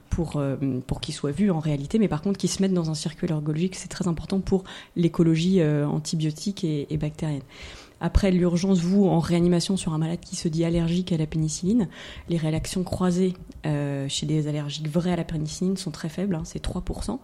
pour, 0.09 0.37
euh, 0.37 0.55
pour 0.85 1.01
qu'ils 1.01 1.15
soient 1.15 1.31
vus 1.31 1.51
en 1.51 1.59
réalité. 1.59 1.99
Mais 1.99 2.07
par 2.07 2.21
contre, 2.21 2.37
qu'ils 2.37 2.49
se 2.49 2.61
mettent 2.61 2.73
dans 2.73 2.89
un 2.89 2.95
circuit 2.95 3.27
allergologique, 3.27 3.75
c'est 3.75 3.87
très 3.87 4.07
important 4.07 4.39
pour 4.39 4.63
l'écologie 4.95 5.63
antibiotique 5.63 6.63
et, 6.63 6.97
bactérienne. 6.97 7.43
Après 7.99 8.29
l'urgence, 8.29 8.79
vous, 8.79 9.05
en 9.05 9.19
réanimation 9.19 9.75
sur 9.75 9.93
un 9.93 9.97
malade 9.97 10.19
qui 10.19 10.35
se 10.35 10.47
dit 10.47 10.63
allergique 10.63 11.11
à 11.11 11.17
la 11.17 11.25
pénicilline, 11.25 11.87
les 12.29 12.37
réactions 12.37 12.83
croisées 12.83 13.33
chez 13.63 14.25
des 14.27 14.47
allergiques 14.47 14.87
vrais 14.87 15.13
à 15.13 15.15
la 15.15 15.23
pénicilline 15.23 15.77
sont 15.77 15.91
très 15.91 16.09
faibles, 16.09 16.35
hein, 16.35 16.43
c'est 16.45 16.63
3%. 16.63 17.19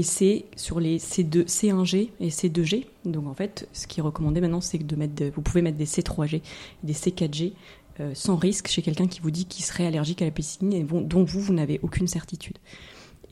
Et 0.00 0.02
c'est 0.02 0.46
sur 0.56 0.80
les 0.80 0.96
C2, 0.96 1.44
C1G 1.44 2.08
et 2.20 2.28
C2G. 2.30 2.86
Donc 3.04 3.26
en 3.26 3.34
fait, 3.34 3.68
ce 3.74 3.86
qui 3.86 4.00
est 4.00 4.02
recommandé 4.02 4.40
maintenant, 4.40 4.62
c'est 4.62 4.78
de 4.78 4.96
mettre, 4.96 5.24
vous 5.34 5.42
pouvez 5.42 5.60
mettre 5.60 5.76
des 5.76 5.84
C3G, 5.84 6.40
des 6.82 6.94
C4G 6.94 7.52
euh, 8.00 8.12
sans 8.14 8.36
risque 8.36 8.68
chez 8.68 8.80
quelqu'un 8.80 9.08
qui 9.08 9.20
vous 9.20 9.30
dit 9.30 9.44
qu'il 9.44 9.62
serait 9.62 9.84
allergique 9.84 10.22
à 10.22 10.24
la 10.24 10.30
pénicilline 10.30 10.72
et 10.72 10.82
dont 10.82 11.22
vous, 11.22 11.40
vous 11.40 11.52
n'avez 11.52 11.80
aucune 11.82 12.06
certitude. 12.06 12.56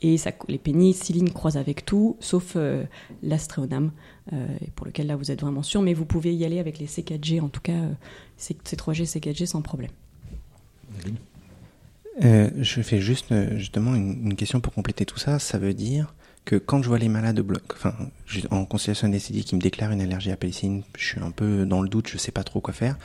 Et 0.03 0.17
les 0.47 0.59
pénicillines 0.59 1.31
croisent 1.31 1.57
avec 1.57 1.85
tout, 1.87 2.17
sauf 2.19 2.53
euh, 2.55 2.83
euh, 3.23 4.47
pour 4.75 4.85
lequel 4.85 5.07
là 5.07 5.15
vous 5.15 5.31
êtes 5.31 5.41
vraiment 5.41 5.63
sûr, 5.63 5.81
mais 5.81 5.95
vous 5.95 6.05
pouvez 6.05 6.35
y 6.35 6.45
aller 6.45 6.59
avec 6.59 6.77
les 6.77 6.85
C4G, 6.85 7.41
en 7.41 7.49
tout 7.49 7.61
cas 7.61 7.73
euh, 7.73 7.93
C3G, 8.39 9.05
C4G 9.05 9.47
sans 9.47 9.63
problème. 9.63 9.89
je 12.21 12.81
fais 12.81 13.01
juste 13.01 13.33
justement 13.57 13.95
une, 13.95 14.35
question 14.35 14.61
pour 14.61 14.73
compléter 14.73 15.07
tout 15.07 15.17
ça. 15.17 15.39
Ça 15.39 15.57
veut 15.57 15.73
dire 15.73 16.13
que 16.45 16.55
quand 16.55 16.81
je 16.81 16.87
vois 16.87 16.97
les 16.97 17.09
malades 17.09 17.41
bloc, 17.41 17.61
enfin, 17.73 17.93
en 18.49 18.65
consultation 18.65 19.07
anesthésique 19.07 19.45
qui 19.45 19.55
me 19.55 19.61
déclarent 19.61 19.91
une 19.91 20.01
allergie 20.01 20.31
à 20.31 20.37
pénicilline, 20.37 20.83
je 20.97 21.05
suis 21.05 21.19
un 21.19 21.31
peu 21.31 21.65
dans 21.65 21.81
le 21.81 21.89
doute, 21.89 22.07
je 22.07 22.17
sais 22.17 22.31
pas 22.31 22.43
trop 22.43 22.59
quoi 22.59 22.73
faire. 22.73 22.97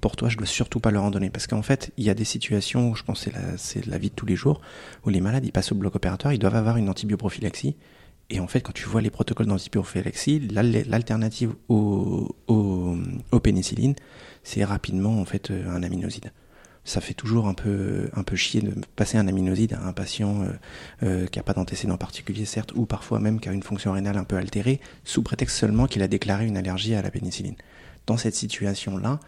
Pour 0.00 0.14
toi, 0.16 0.28
je 0.28 0.36
dois 0.36 0.46
surtout 0.46 0.78
pas 0.78 0.90
leur 0.90 1.02
en 1.04 1.10
donner 1.10 1.30
parce 1.30 1.46
qu'en 1.46 1.62
fait, 1.62 1.92
il 1.96 2.04
y 2.04 2.10
a 2.10 2.14
des 2.14 2.24
situations 2.24 2.90
où 2.90 2.94
je 2.94 3.02
pense 3.02 3.24
que 3.24 3.30
c'est 3.56 3.84
la, 3.86 3.92
la 3.92 3.98
vie 3.98 4.10
de 4.10 4.14
tous 4.14 4.26
les 4.26 4.36
jours 4.36 4.60
où 5.04 5.10
les 5.10 5.20
malades 5.20 5.44
ils 5.44 5.52
passent 5.52 5.72
au 5.72 5.74
bloc 5.74 5.96
opératoire, 5.96 6.32
ils 6.32 6.38
doivent 6.38 6.56
avoir 6.56 6.76
une 6.76 6.88
antibioprophylaxie. 6.88 7.76
Et 8.30 8.40
en 8.40 8.46
fait, 8.46 8.60
quand 8.60 8.72
tu 8.72 8.84
vois 8.88 9.00
les 9.00 9.10
protocoles 9.10 9.46
d'antibioprophylaxie, 9.46 10.48
l'alternative 10.50 11.54
au, 11.68 12.34
au, 12.46 12.96
au 13.30 13.40
pénicilline, 13.40 13.94
c'est 14.42 14.64
rapidement 14.64 15.20
en 15.20 15.24
fait 15.24 15.50
un 15.50 15.82
aminoside 15.82 16.32
ça 16.84 17.00
fait 17.00 17.14
toujours 17.14 17.46
un 17.46 17.54
peu, 17.54 18.10
un 18.14 18.22
peu 18.22 18.34
chier 18.34 18.60
de 18.60 18.74
passer 18.96 19.16
un 19.16 19.28
aminoside 19.28 19.74
à 19.74 19.86
un 19.86 19.92
patient 19.92 20.42
euh, 20.42 20.46
euh, 21.04 21.26
qui 21.26 21.38
n'a 21.38 21.42
pas 21.44 21.52
d'antécédent 21.52 21.96
particulier, 21.96 22.44
certes, 22.44 22.72
ou 22.74 22.86
parfois 22.86 23.20
même 23.20 23.38
qui 23.38 23.48
a 23.48 23.52
une 23.52 23.62
fonction 23.62 23.92
rénale 23.92 24.16
un 24.16 24.24
peu 24.24 24.36
altérée, 24.36 24.80
sous 25.04 25.22
prétexte 25.22 25.56
seulement 25.56 25.86
qu'il 25.86 26.02
a 26.02 26.08
déclaré 26.08 26.46
une 26.46 26.56
allergie 26.56 26.94
à 26.94 27.02
la 27.02 27.10
pénicilline. 27.10 27.54
Dans 28.06 28.16
cette 28.16 28.34
situation-là, 28.34 29.20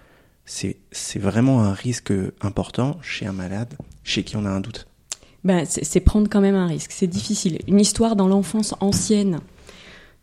c'est 0.47 0.77
vraiment 1.19 1.63
un 1.63 1.73
risque 1.73 2.13
important 2.43 2.99
chez 3.03 3.25
un 3.25 3.33
malade 3.33 3.75
chez 4.03 4.25
qui 4.25 4.37
on 4.37 4.45
a 4.45 4.51
un 4.51 4.61
doute. 4.61 4.87
Ben, 5.45 5.65
c'est 5.67 6.01
prendre 6.01 6.29
quand 6.29 6.41
même 6.41 6.55
un 6.55 6.67
risque, 6.67 6.91
c'est 6.93 7.07
difficile. 7.07 7.61
Une 7.69 7.81
histoire 7.81 8.17
dans 8.17 8.29
l'enfance 8.29 8.75
ancienne 8.81 9.41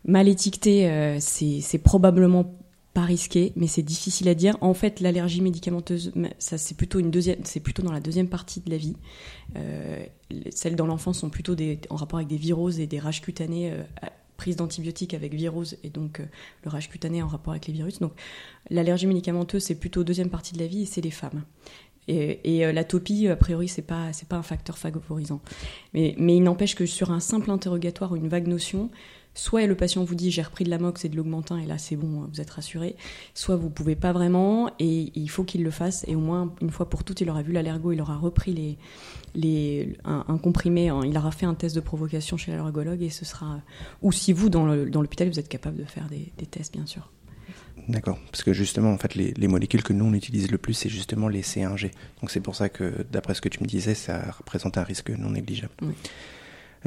mal 0.04 0.28
étiqueté, 0.28 1.16
c'est 1.20 1.78
probablement 1.78 2.54
pas 2.94 3.02
risqué, 3.02 3.52
mais 3.56 3.66
c'est 3.66 3.82
difficile 3.82 4.28
à 4.28 4.34
dire. 4.34 4.56
En 4.60 4.74
fait, 4.74 5.00
l'allergie 5.00 5.40
médicamenteuse, 5.40 6.12
ça 6.38 6.58
c'est 6.58 6.76
plutôt 6.76 6.98
une 6.98 7.10
deuxième, 7.10 7.38
c'est 7.44 7.60
plutôt 7.60 7.82
dans 7.82 7.92
la 7.92 8.00
deuxième 8.00 8.28
partie 8.28 8.60
de 8.60 8.70
la 8.70 8.76
vie. 8.76 8.96
Euh, 9.56 10.04
celles 10.50 10.76
dans 10.76 10.86
l'enfance 10.86 11.20
sont 11.20 11.30
plutôt 11.30 11.54
des, 11.54 11.80
en 11.88 11.96
rapport 11.96 12.18
avec 12.18 12.28
des 12.28 12.36
viroses 12.36 12.80
et 12.80 12.86
des 12.86 12.98
rages 12.98 13.22
cutanés 13.22 13.72
euh, 13.72 13.82
prises 14.36 14.56
d'antibiotiques 14.56 15.14
avec 15.14 15.34
virose 15.34 15.76
et 15.84 15.90
donc 15.90 16.20
euh, 16.20 16.26
le 16.64 16.70
rage 16.70 16.90
cutané 16.90 17.22
en 17.22 17.28
rapport 17.28 17.52
avec 17.52 17.66
les 17.66 17.72
virus. 17.72 17.98
Donc 17.98 18.12
l'allergie 18.68 19.06
médicamenteuse 19.06 19.62
c'est 19.62 19.74
plutôt 19.74 20.04
deuxième 20.04 20.30
partie 20.30 20.52
de 20.52 20.58
la 20.58 20.66
vie 20.66 20.82
et 20.82 20.86
c'est 20.86 21.02
les 21.02 21.10
femmes. 21.10 21.44
Et, 22.08 22.58
et 22.58 22.72
l'atopie, 22.72 23.28
a 23.28 23.36
priori, 23.36 23.68
c'est 23.68 23.80
pas 23.80 24.12
c'est 24.12 24.26
pas 24.26 24.36
un 24.36 24.42
facteur 24.42 24.76
favorisant. 24.76 25.40
Mais, 25.94 26.16
mais 26.18 26.36
il 26.36 26.42
n'empêche 26.42 26.74
que 26.74 26.84
sur 26.84 27.12
un 27.12 27.20
simple 27.20 27.48
interrogatoire 27.48 28.10
ou 28.10 28.16
une 28.16 28.26
vague 28.26 28.48
notion, 28.48 28.90
soit 29.34 29.66
le 29.66 29.74
patient 29.74 30.04
vous 30.04 30.14
dit 30.14 30.30
j'ai 30.30 30.42
repris 30.42 30.64
de 30.64 30.70
l'amox 30.70 31.04
et 31.04 31.08
de 31.08 31.16
l'augmentin 31.16 31.58
et 31.58 31.66
là 31.66 31.78
c'est 31.78 31.96
bon, 31.96 32.28
vous 32.32 32.40
êtes 32.40 32.50
rassuré, 32.50 32.96
soit 33.34 33.56
vous 33.56 33.70
pouvez 33.70 33.96
pas 33.96 34.12
vraiment 34.12 34.70
et 34.78 35.12
il 35.14 35.28
faut 35.28 35.44
qu'il 35.44 35.62
le 35.62 35.70
fasse 35.70 36.04
et 36.06 36.14
au 36.14 36.20
moins 36.20 36.54
une 36.60 36.70
fois 36.70 36.88
pour 36.88 37.04
toutes 37.04 37.20
il 37.20 37.30
aura 37.30 37.42
vu 37.42 37.52
l'allergo, 37.52 37.92
il 37.92 38.00
aura 38.00 38.16
repris 38.16 38.52
les, 38.52 38.78
les, 39.34 39.96
un, 40.04 40.38
comprimé, 40.38 40.90
il 41.04 41.16
aura 41.16 41.30
fait 41.30 41.46
un 41.46 41.54
test 41.54 41.74
de 41.74 41.80
provocation 41.80 42.36
chez 42.36 42.50
l'allergologue 42.50 43.02
et 43.02 43.10
ce 43.10 43.24
sera, 43.24 43.60
ou 44.02 44.12
si 44.12 44.32
vous 44.32 44.48
dans 44.48 44.66
l'hôpital 44.66 45.28
vous 45.28 45.38
êtes 45.38 45.48
capable 45.48 45.78
de 45.78 45.84
faire 45.84 46.08
des, 46.08 46.46
tests 46.46 46.74
bien 46.74 46.86
sûr. 46.86 47.10
D'accord, 47.88 48.18
parce 48.30 48.44
que 48.44 48.52
justement, 48.52 48.92
en 48.92 48.98
fait, 48.98 49.14
les, 49.14 49.32
les, 49.32 49.48
molécules 49.48 49.82
que 49.82 49.92
nous 49.92 50.04
on 50.04 50.12
utilise 50.12 50.50
le 50.52 50.58
plus, 50.58 50.74
c'est 50.74 50.88
justement 50.88 51.26
les 51.26 51.42
C1G. 51.42 51.90
Donc 52.20 52.30
c'est 52.30 52.40
pour 52.40 52.54
ça 52.54 52.68
que, 52.68 53.04
d'après 53.10 53.34
ce 53.34 53.40
que 53.40 53.48
tu 53.48 53.60
me 53.60 53.66
disais, 53.66 53.94
ça 53.94 54.30
représente 54.38 54.78
un 54.78 54.84
risque 54.84 55.10
non 55.10 55.30
négligeable. 55.30 55.72
Oui. 55.80 55.94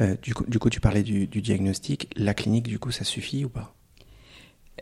Euh, 0.00 0.16
du, 0.22 0.34
coup, 0.34 0.44
du 0.46 0.58
coup, 0.58 0.70
tu 0.70 0.80
parlais 0.80 1.02
du, 1.02 1.26
diagnostic. 1.26 2.10
La 2.16 2.34
clinique, 2.34 2.68
du 2.68 2.78
coup, 2.78 2.90
ça 2.90 3.04
suffit 3.04 3.44
ou 3.44 3.48
pas? 3.48 3.72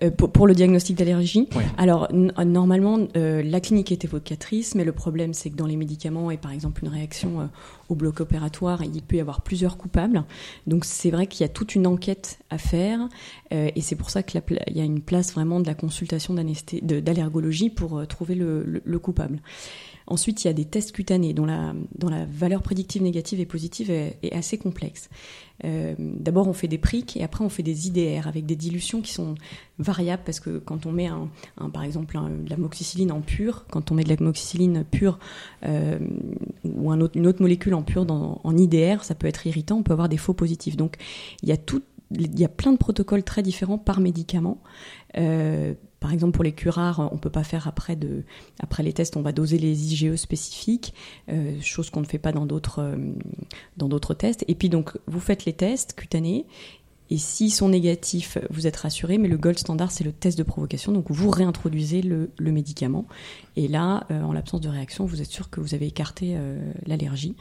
Euh, 0.02 0.10
pour, 0.10 0.48
le 0.48 0.54
diagnostic 0.54 0.96
d'allergie, 0.98 1.48
alors 1.78 2.08
normalement 2.12 3.06
euh, 3.16 3.44
la 3.44 3.60
clinique 3.60 3.92
est 3.92 4.04
évocatrice, 4.04 4.74
mais 4.74 4.82
le 4.82 4.90
problème 4.90 5.32
c'est 5.32 5.50
que 5.50 5.54
dans 5.54 5.68
les 5.68 5.76
médicaments 5.76 6.32
et 6.32 6.36
par 6.36 6.50
exemple 6.50 6.82
une 6.82 6.90
réaction 6.90 7.48
au 7.88 7.94
bloc 7.94 8.18
opératoire, 8.18 8.82
il 8.82 9.02
peut 9.02 9.14
y 9.14 9.20
avoir 9.20 9.42
plusieurs 9.42 9.76
coupables. 9.76 10.24
Donc 10.66 10.84
c'est 10.84 11.12
vrai 11.12 11.28
qu'il 11.28 11.42
y 11.42 11.44
a 11.44 11.48
toute 11.48 11.76
une 11.76 11.86
enquête 11.86 12.40
à 12.50 12.58
faire 12.58 13.08
et 13.52 13.80
c'est 13.82 13.94
pour 13.94 14.10
ça 14.10 14.24
qu'il 14.24 14.42
y 14.74 14.80
a 14.80 14.84
une 14.84 15.00
place 15.00 15.32
vraiment 15.32 15.60
de 15.60 15.66
la 15.68 15.74
consultation 15.74 16.34
d'allergologie 16.34 17.70
pour 17.70 18.04
trouver 18.08 18.34
le 18.34 18.98
coupable. 18.98 19.38
Ensuite, 20.06 20.44
il 20.44 20.48
y 20.48 20.50
a 20.50 20.52
des 20.52 20.64
tests 20.66 20.92
cutanés 20.92 21.32
dont 21.32 21.46
la, 21.46 21.74
valeur 22.26 22.62
prédictive 22.62 23.02
négative 23.02 23.40
et 23.40 23.46
positive 23.46 23.90
est, 23.90 24.18
assez 24.32 24.58
complexe. 24.58 25.08
Euh, 25.64 25.94
d'abord, 25.98 26.48
on 26.48 26.52
fait 26.52 26.68
des 26.68 26.78
prics 26.78 27.16
et 27.16 27.22
après, 27.22 27.44
on 27.44 27.48
fait 27.48 27.62
des 27.62 27.86
IDR 27.86 28.26
avec 28.26 28.44
des 28.44 28.56
dilutions 28.56 29.00
qui 29.00 29.12
sont 29.12 29.34
variables 29.78 30.22
parce 30.24 30.40
que 30.40 30.58
quand 30.58 30.86
on 30.86 30.92
met, 30.92 31.06
un, 31.06 31.30
par 31.72 31.84
exemple, 31.84 32.18
de 32.18 32.50
la 32.50 32.56
moxicilline 32.56 33.12
en 33.12 33.20
pur, 33.20 33.64
quand 33.70 33.90
on 33.90 33.94
met 33.94 34.04
de 34.04 34.10
la 34.10 34.16
moxicilline 34.20 34.84
pure 34.90 35.18
euh, 35.64 35.98
ou 36.64 36.90
un 36.90 36.98
une 37.14 37.26
autre 37.26 37.42
molécule 37.42 37.74
en 37.74 37.82
pur 37.82 38.04
dans, 38.04 38.40
en 38.44 38.56
IDR, 38.56 39.04
ça 39.04 39.14
peut 39.14 39.26
être 39.26 39.46
irritant, 39.46 39.78
on 39.78 39.82
peut 39.82 39.92
avoir 39.92 40.08
des 40.08 40.16
faux 40.16 40.34
positifs. 40.34 40.76
Donc, 40.76 40.96
il 41.42 41.48
y 41.48 41.52
a 41.52 41.56
tout 41.56 41.82
il 42.10 42.38
y 42.38 42.44
a 42.44 42.48
plein 42.48 42.72
de 42.72 42.76
protocoles 42.76 43.22
très 43.22 43.42
différents 43.42 43.78
par 43.78 44.00
médicament. 44.00 44.62
Euh, 45.16 45.74
par 46.04 46.12
exemple, 46.12 46.34
pour 46.34 46.44
les 46.44 46.52
curares, 46.52 47.08
on 47.14 47.16
peut 47.16 47.30
pas 47.30 47.44
faire 47.44 47.66
après 47.66 47.96
les 48.82 48.92
tests, 48.92 49.16
on 49.16 49.22
va 49.22 49.32
doser 49.32 49.56
les 49.56 49.94
IgE 49.94 50.16
spécifiques, 50.16 50.92
euh, 51.30 51.58
chose 51.62 51.88
qu'on 51.88 52.02
ne 52.02 52.04
fait 52.04 52.18
pas 52.18 52.30
dans 52.30 52.44
d'autres, 52.44 52.80
euh, 52.80 53.14
dans 53.78 53.88
d'autres 53.88 54.12
tests. 54.12 54.44
Et 54.46 54.54
puis 54.54 54.68
donc, 54.68 54.98
vous 55.06 55.18
faites 55.18 55.46
les 55.46 55.54
tests 55.54 55.94
cutanés 55.94 56.44
et 57.10 57.18
s'ils 57.18 57.52
sont 57.52 57.68
négatifs, 57.68 58.38
vous 58.50 58.66
êtes 58.66 58.76
rassuré, 58.76 59.18
mais 59.18 59.28
le 59.28 59.36
gold 59.36 59.58
standard, 59.58 59.90
c'est 59.90 60.04
le 60.04 60.12
test 60.12 60.38
de 60.38 60.42
provocation. 60.42 60.90
Donc 60.90 61.10
vous 61.10 61.28
réintroduisez 61.28 62.00
le, 62.00 62.30
médicament. 62.38 63.06
Et 63.56 63.68
là, 63.68 64.06
euh, 64.10 64.22
en 64.22 64.32
l'absence 64.32 64.62
de 64.62 64.68
réaction, 64.68 65.04
vous 65.04 65.20
êtes 65.20 65.30
sûr 65.30 65.50
que 65.50 65.60
vous 65.60 65.74
avez 65.74 65.86
écarté 65.86 66.34
euh, 66.36 66.72
l'allergie. 66.86 67.36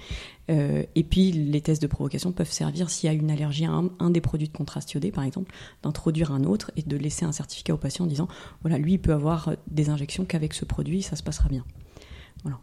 Euh, 0.52 0.84
et 0.96 1.04
puis 1.04 1.32
les 1.32 1.62
tests 1.62 1.82
de 1.82 1.88
provocation 1.88 2.34
peuvent 2.34 2.52
servir, 2.52 2.90
s'il 2.90 3.08
y 3.08 3.10
a 3.10 3.16
une 3.16 3.32
allergie 3.32 3.66
à 3.66 3.72
un, 3.72 4.10
des 4.10 4.20
produits 4.20 4.50
de 4.50 4.54
contraste 4.54 4.94
iodé, 4.94 5.12
par 5.12 5.24
exemple, 5.24 5.54
d'introduire 5.82 6.34
un 6.34 6.44
autre 6.44 6.72
et 6.76 6.82
de 6.82 6.98
laisser 6.98 7.24
un 7.24 7.32
certificat 7.32 7.74
au 7.74 7.78
patient 7.78 8.04
en 8.04 8.08
disant, 8.10 8.28
voilà, 8.62 8.78
lui, 8.78 8.94
il 8.94 9.00
peut 9.00 9.14
avoir 9.14 9.54
des 9.72 9.90
injections 9.90 10.26
qu'avec 10.26 10.54
ce 10.54 10.66
produit, 10.66 11.02
ça 11.02 11.16
se 11.16 11.24
passera 11.24 11.48
bien. 11.48 11.64
Voilà. 12.44 12.60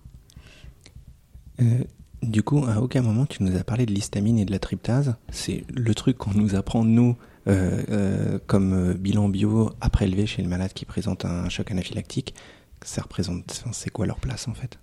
Du 2.22 2.42
coup, 2.42 2.64
à 2.66 2.80
aucun 2.80 3.02
moment 3.02 3.24
tu 3.24 3.42
nous 3.42 3.56
as 3.56 3.64
parlé 3.64 3.86
de 3.86 3.92
l'histamine 3.92 4.38
et 4.38 4.44
de 4.44 4.52
la 4.52 4.58
tryptase. 4.58 5.16
C'est 5.30 5.64
le 5.72 5.94
truc 5.94 6.18
qu'on 6.18 6.34
nous 6.34 6.54
apprend, 6.54 6.84
nous, 6.84 7.16
euh, 7.46 7.82
euh, 7.88 8.38
comme 8.46 8.74
euh, 8.74 8.94
bilan 8.94 9.30
bio 9.30 9.70
à 9.80 9.88
prélever 9.88 10.26
chez 10.26 10.42
le 10.42 10.48
malade 10.48 10.72
qui 10.74 10.84
présente 10.84 11.24
un 11.24 11.48
choc 11.48 11.70
anaphylactique. 11.70 12.34
Ça 12.82 13.02
représente, 13.02 13.64
c'est 13.72 13.90
quoi 13.90 14.06
leur 14.06 14.20
place 14.20 14.48
en 14.48 14.54
fait? 14.54 14.78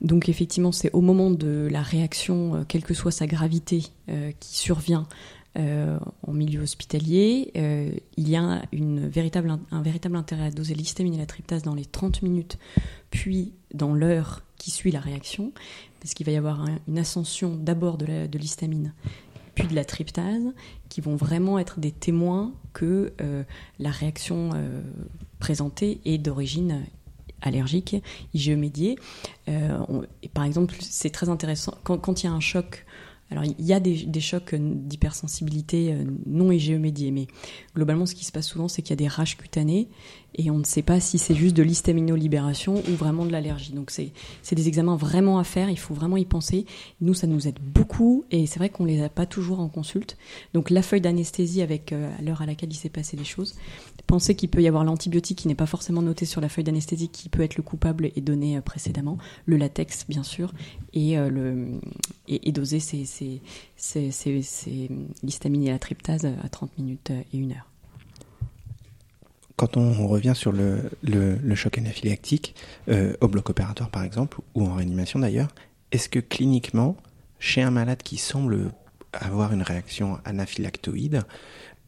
Donc 0.00 0.28
effectivement, 0.30 0.72
c'est 0.72 0.90
au 0.92 1.02
moment 1.02 1.30
de 1.30 1.68
la 1.70 1.82
réaction, 1.82 2.64
quelle 2.66 2.82
que 2.82 2.94
soit 2.94 3.12
sa 3.12 3.26
gravité, 3.26 3.84
qui 4.40 4.56
survient 4.56 5.06
en 5.56 6.32
milieu 6.32 6.60
hospitalier, 6.60 7.50
il 7.54 8.28
y 8.28 8.36
a 8.36 8.42
un 8.42 8.62
véritable 9.08 10.16
intérêt 10.16 10.46
à 10.46 10.50
doser 10.50 10.74
l'histamine 10.74 11.14
et 11.14 11.18
la 11.18 11.26
tryptase 11.26 11.62
dans 11.62 11.74
les 11.74 11.84
30 11.84 12.22
minutes, 12.22 12.58
puis 13.10 13.52
dans 13.72 13.94
l'heure 13.94 14.42
qui 14.60 14.70
suit 14.70 14.92
la 14.92 15.00
réaction, 15.00 15.52
parce 16.00 16.14
qu'il 16.14 16.26
va 16.26 16.32
y 16.32 16.36
avoir 16.36 16.66
une 16.86 16.98
ascension 16.98 17.56
d'abord 17.56 17.96
de 17.96 18.38
l'histamine 18.38 18.92
puis 19.54 19.66
de 19.66 19.74
la 19.74 19.84
tryptase, 19.84 20.52
qui 20.88 21.00
vont 21.00 21.16
vraiment 21.16 21.58
être 21.58 21.80
des 21.80 21.92
témoins 21.92 22.52
que 22.72 23.12
euh, 23.20 23.42
la 23.78 23.90
réaction 23.90 24.50
euh, 24.54 24.80
présentée 25.38 26.00
est 26.04 26.18
d'origine 26.18 26.84
allergique, 27.42 27.96
IgE 28.34 28.50
médiée. 28.50 28.96
Euh, 29.48 29.78
par 30.34 30.44
exemple, 30.44 30.74
c'est 30.80 31.10
très 31.10 31.28
intéressant, 31.28 31.74
quand, 31.84 32.22
il 32.22 32.26
y 32.26 32.28
a 32.28 32.32
un 32.32 32.40
choc 32.40 32.86
alors, 33.32 33.44
il 33.44 33.64
y 33.64 33.72
a 33.72 33.78
des, 33.78 34.20
chocs 34.20 34.56
d'hypersensibilité 34.56 35.96
non 36.26 36.50
IgE 36.50 36.72
mais 36.72 37.28
globalement, 37.76 38.04
ce 38.04 38.16
qui 38.16 38.24
se 38.24 38.32
passe 38.32 38.48
souvent, 38.48 38.66
c'est 38.66 38.82
qu'il 38.82 38.90
y 38.90 38.94
a 38.94 38.96
des 38.96 39.06
rages 39.06 39.36
cutanées 39.36 39.88
et 40.34 40.50
on 40.50 40.58
ne 40.58 40.64
sait 40.64 40.82
pas 40.82 41.00
si 41.00 41.18
c'est 41.18 41.34
juste 41.34 41.56
de 41.56 41.62
l'histaminolibération 41.62 42.82
ou 42.88 42.94
vraiment 42.94 43.24
de 43.24 43.32
l'allergie. 43.32 43.72
Donc 43.72 43.90
c'est 43.90 44.54
des 44.54 44.68
examens 44.68 44.96
vraiment 44.96 45.38
à 45.38 45.44
faire, 45.44 45.70
il 45.70 45.78
faut 45.78 45.94
vraiment 45.94 46.16
y 46.16 46.24
penser. 46.24 46.64
Nous, 47.00 47.14
ça 47.14 47.26
nous 47.26 47.48
aide 47.48 47.58
beaucoup 47.60 48.24
et 48.30 48.46
c'est 48.46 48.58
vrai 48.58 48.68
qu'on 48.68 48.84
les 48.84 49.02
a 49.02 49.08
pas 49.08 49.26
toujours 49.26 49.60
en 49.60 49.68
consulte. 49.68 50.16
Donc 50.54 50.70
la 50.70 50.82
feuille 50.82 51.00
d'anesthésie 51.00 51.62
avec 51.62 51.92
euh, 51.92 52.10
l'heure 52.22 52.42
à 52.42 52.46
laquelle 52.46 52.70
il 52.72 52.76
s'est 52.76 52.88
passé 52.88 53.16
les 53.16 53.24
choses. 53.24 53.54
Pensez 54.06 54.34
qu'il 54.34 54.48
peut 54.48 54.62
y 54.62 54.68
avoir 54.68 54.84
l'antibiotique 54.84 55.38
qui 55.38 55.48
n'est 55.48 55.54
pas 55.54 55.66
forcément 55.66 56.02
noté 56.02 56.26
sur 56.26 56.40
la 56.40 56.48
feuille 56.48 56.64
d'anesthésie 56.64 57.08
qui 57.08 57.28
peut 57.28 57.42
être 57.42 57.56
le 57.56 57.62
coupable 57.62 58.10
et 58.14 58.20
donné 58.20 58.56
euh, 58.56 58.60
précédemment, 58.60 59.18
le 59.46 59.56
latex 59.56 60.06
bien 60.08 60.22
sûr, 60.22 60.52
et, 60.92 61.18
euh, 61.18 61.28
le, 61.28 61.80
et, 62.28 62.52
doser 62.52 62.78
l'histamine 65.22 65.62
et 65.64 65.70
la 65.70 65.78
tryptase 65.78 66.26
à 66.26 66.48
30 66.48 66.76
minutes 66.78 67.10
et 67.32 67.36
une 67.38 67.52
heure 67.52 67.69
quand 69.60 69.76
on 69.76 70.08
revient 70.08 70.32
sur 70.34 70.52
le, 70.52 71.54
choc 71.54 71.76
anaphylactique, 71.76 72.54
euh, 72.88 73.12
au 73.20 73.28
bloc 73.28 73.50
opératoire 73.50 73.90
par 73.90 74.04
exemple, 74.04 74.38
ou 74.54 74.66
en 74.66 74.72
réanimation 74.72 75.18
d'ailleurs, 75.18 75.48
est-ce 75.92 76.08
que 76.08 76.18
cliniquement, 76.18 76.96
chez 77.40 77.60
un 77.60 77.70
malade 77.70 78.02
qui 78.02 78.16
semble 78.16 78.70
avoir 79.12 79.52
une 79.52 79.60
réaction 79.60 80.18
anaphylactoïde, 80.24 81.24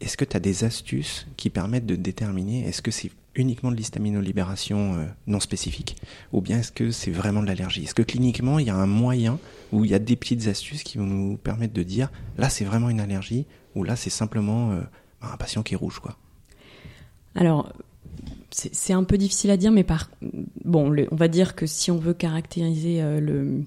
est-ce 0.03 0.19
que 0.19 0.27
tu 0.27 0.37
as 0.37 0.41
des 0.41 0.65
astuces 0.65 1.27
qui 1.39 1.49
permettent 1.49 1.87
de 1.87 1.97
déterminer 1.97 2.69
est-ce 2.69 2.83
que 2.83 2.91
c'est 2.91 3.11
uniquement 3.37 3.71
de 3.71 3.77
l'histaminolibération 3.77 4.97
euh, 4.97 5.07
non 5.27 5.41
spécifique 5.41 5.97
ou 6.33 6.43
bien 6.43 6.59
est-ce 6.59 6.73
que 6.73 6.91
c'est 6.91 7.11
vraiment 7.11 7.41
de 7.41 7.47
l'allergie? 7.47 7.85
Est-ce 7.85 7.95
que 7.95 8.03
cliniquement 8.03 8.59
il 8.59 8.67
y 8.67 8.71
a 8.71 8.77
un 8.77 8.87
moyen 8.87 9.39
où 9.73 9.87
il 9.87 9.91
y 9.91 9.95
a 9.95 9.99
des 9.99 10.17
petites 10.17 10.47
astuces 10.47 10.83
qui 10.83 10.99
vont 10.99 11.07
nous 11.07 11.39
permettre 11.39 11.73
de 11.73 11.83
dire 11.83 12.13
là 12.37 12.51
c'est 12.51 12.67
vraiment 12.67 12.91
une 12.91 13.01
allergie 13.01 13.47
ou 13.75 13.83
là 13.83 13.97
c'est 13.97 14.11
simplement 14.11 14.73
euh, 14.73 14.83
un 15.23 15.39
patient 15.39 15.63
qui 15.63 15.73
est 15.73 15.79
rouge 15.79 16.01
quoi? 16.01 16.19
Alors, 17.35 17.73
c'est 18.51 18.93
un 18.93 19.05
peu 19.05 19.17
difficile 19.17 19.51
à 19.51 19.57
dire, 19.57 19.73
mais 19.73 19.85
par 19.85 20.11
bon, 20.65 20.95
on 21.11 21.17
va 21.17 21.29
dire 21.29 21.55
que 21.55 21.67
si 21.67 21.91
on 21.91 21.97
veut 21.97 22.15
caractériser 22.15 23.03
euh, 23.03 23.21
le 23.21 23.65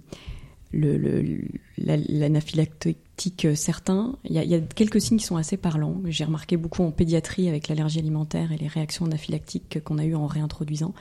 l'anaphylactique 1.78 3.46
euh, 3.46 3.56
certain, 3.56 4.18
il 4.26 4.34
y, 4.34 4.56
a 4.56 4.60
quelques 4.60 5.02
signes 5.02 5.18
qui 5.18 5.26
sont 5.26 5.38
assez 5.38 5.58
parlants. 5.58 6.02
J'ai 6.06 6.26
remarqué 6.26 6.58
beaucoup 6.58 6.84
en 6.84 6.92
pédiatrie 6.92 7.48
avec 7.48 7.68
l'allergie 7.68 8.00
alimentaire 8.00 8.52
et 8.52 8.58
les 8.58 8.68
réactions 8.68 9.06
anaphylactiques 9.06 9.84
qu'on 9.84 9.98
a 9.98 10.06
eues 10.06 10.16
en 10.16 10.28
réintroduisant. 10.28 10.94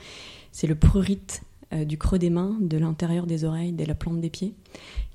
C'est 0.51 0.67
le 0.67 0.75
prurite 0.75 1.41
euh, 1.73 1.83
du 1.83 1.97
creux 1.97 2.19
des 2.19 2.29
mains, 2.29 2.55
de 2.61 2.77
l'intérieur 2.77 3.25
des 3.25 3.43
oreilles, 3.43 3.73
de 3.73 3.83
la 3.83 3.95
plante 3.95 4.21
des 4.21 4.29
pieds, 4.29 4.53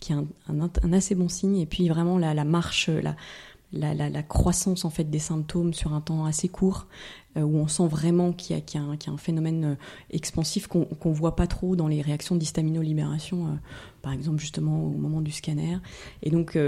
qui 0.00 0.12
est 0.12 0.16
un, 0.16 0.92
assez 0.92 1.14
bon 1.14 1.28
signe. 1.28 1.56
Et 1.56 1.66
puis 1.66 1.88
vraiment 1.88 2.18
la, 2.18 2.34
la 2.34 2.44
marche, 2.44 2.88
la, 2.88 3.16
la, 3.72 3.94
la, 3.94 4.22
croissance 4.22 4.84
en 4.84 4.90
fait 4.90 5.04
des 5.04 5.18
symptômes 5.18 5.74
sur 5.74 5.92
un 5.94 6.00
temps 6.00 6.24
assez 6.24 6.48
court, 6.48 6.86
euh, 7.36 7.42
où 7.42 7.58
on 7.58 7.68
sent 7.68 7.86
vraiment 7.86 8.32
qu'il 8.32 8.56
y, 8.56 8.76
a 8.76 8.80
un 8.80 9.16
phénomène 9.16 9.64
euh, 9.64 9.74
expansif 10.10 10.66
qu'on 10.66 10.88
ne 11.04 11.14
voit 11.14 11.36
pas 11.36 11.46
trop 11.46 11.76
dans 11.76 11.86
les 11.86 12.02
réactions 12.02 12.34
d'histaminolibération, 12.34 13.46
euh, 13.46 13.50
par 14.02 14.12
exemple 14.12 14.40
justement 14.40 14.84
au 14.84 14.90
moment 14.90 15.20
du 15.20 15.30
scanner. 15.30 15.78
Et 16.22 16.30
donc 16.30 16.58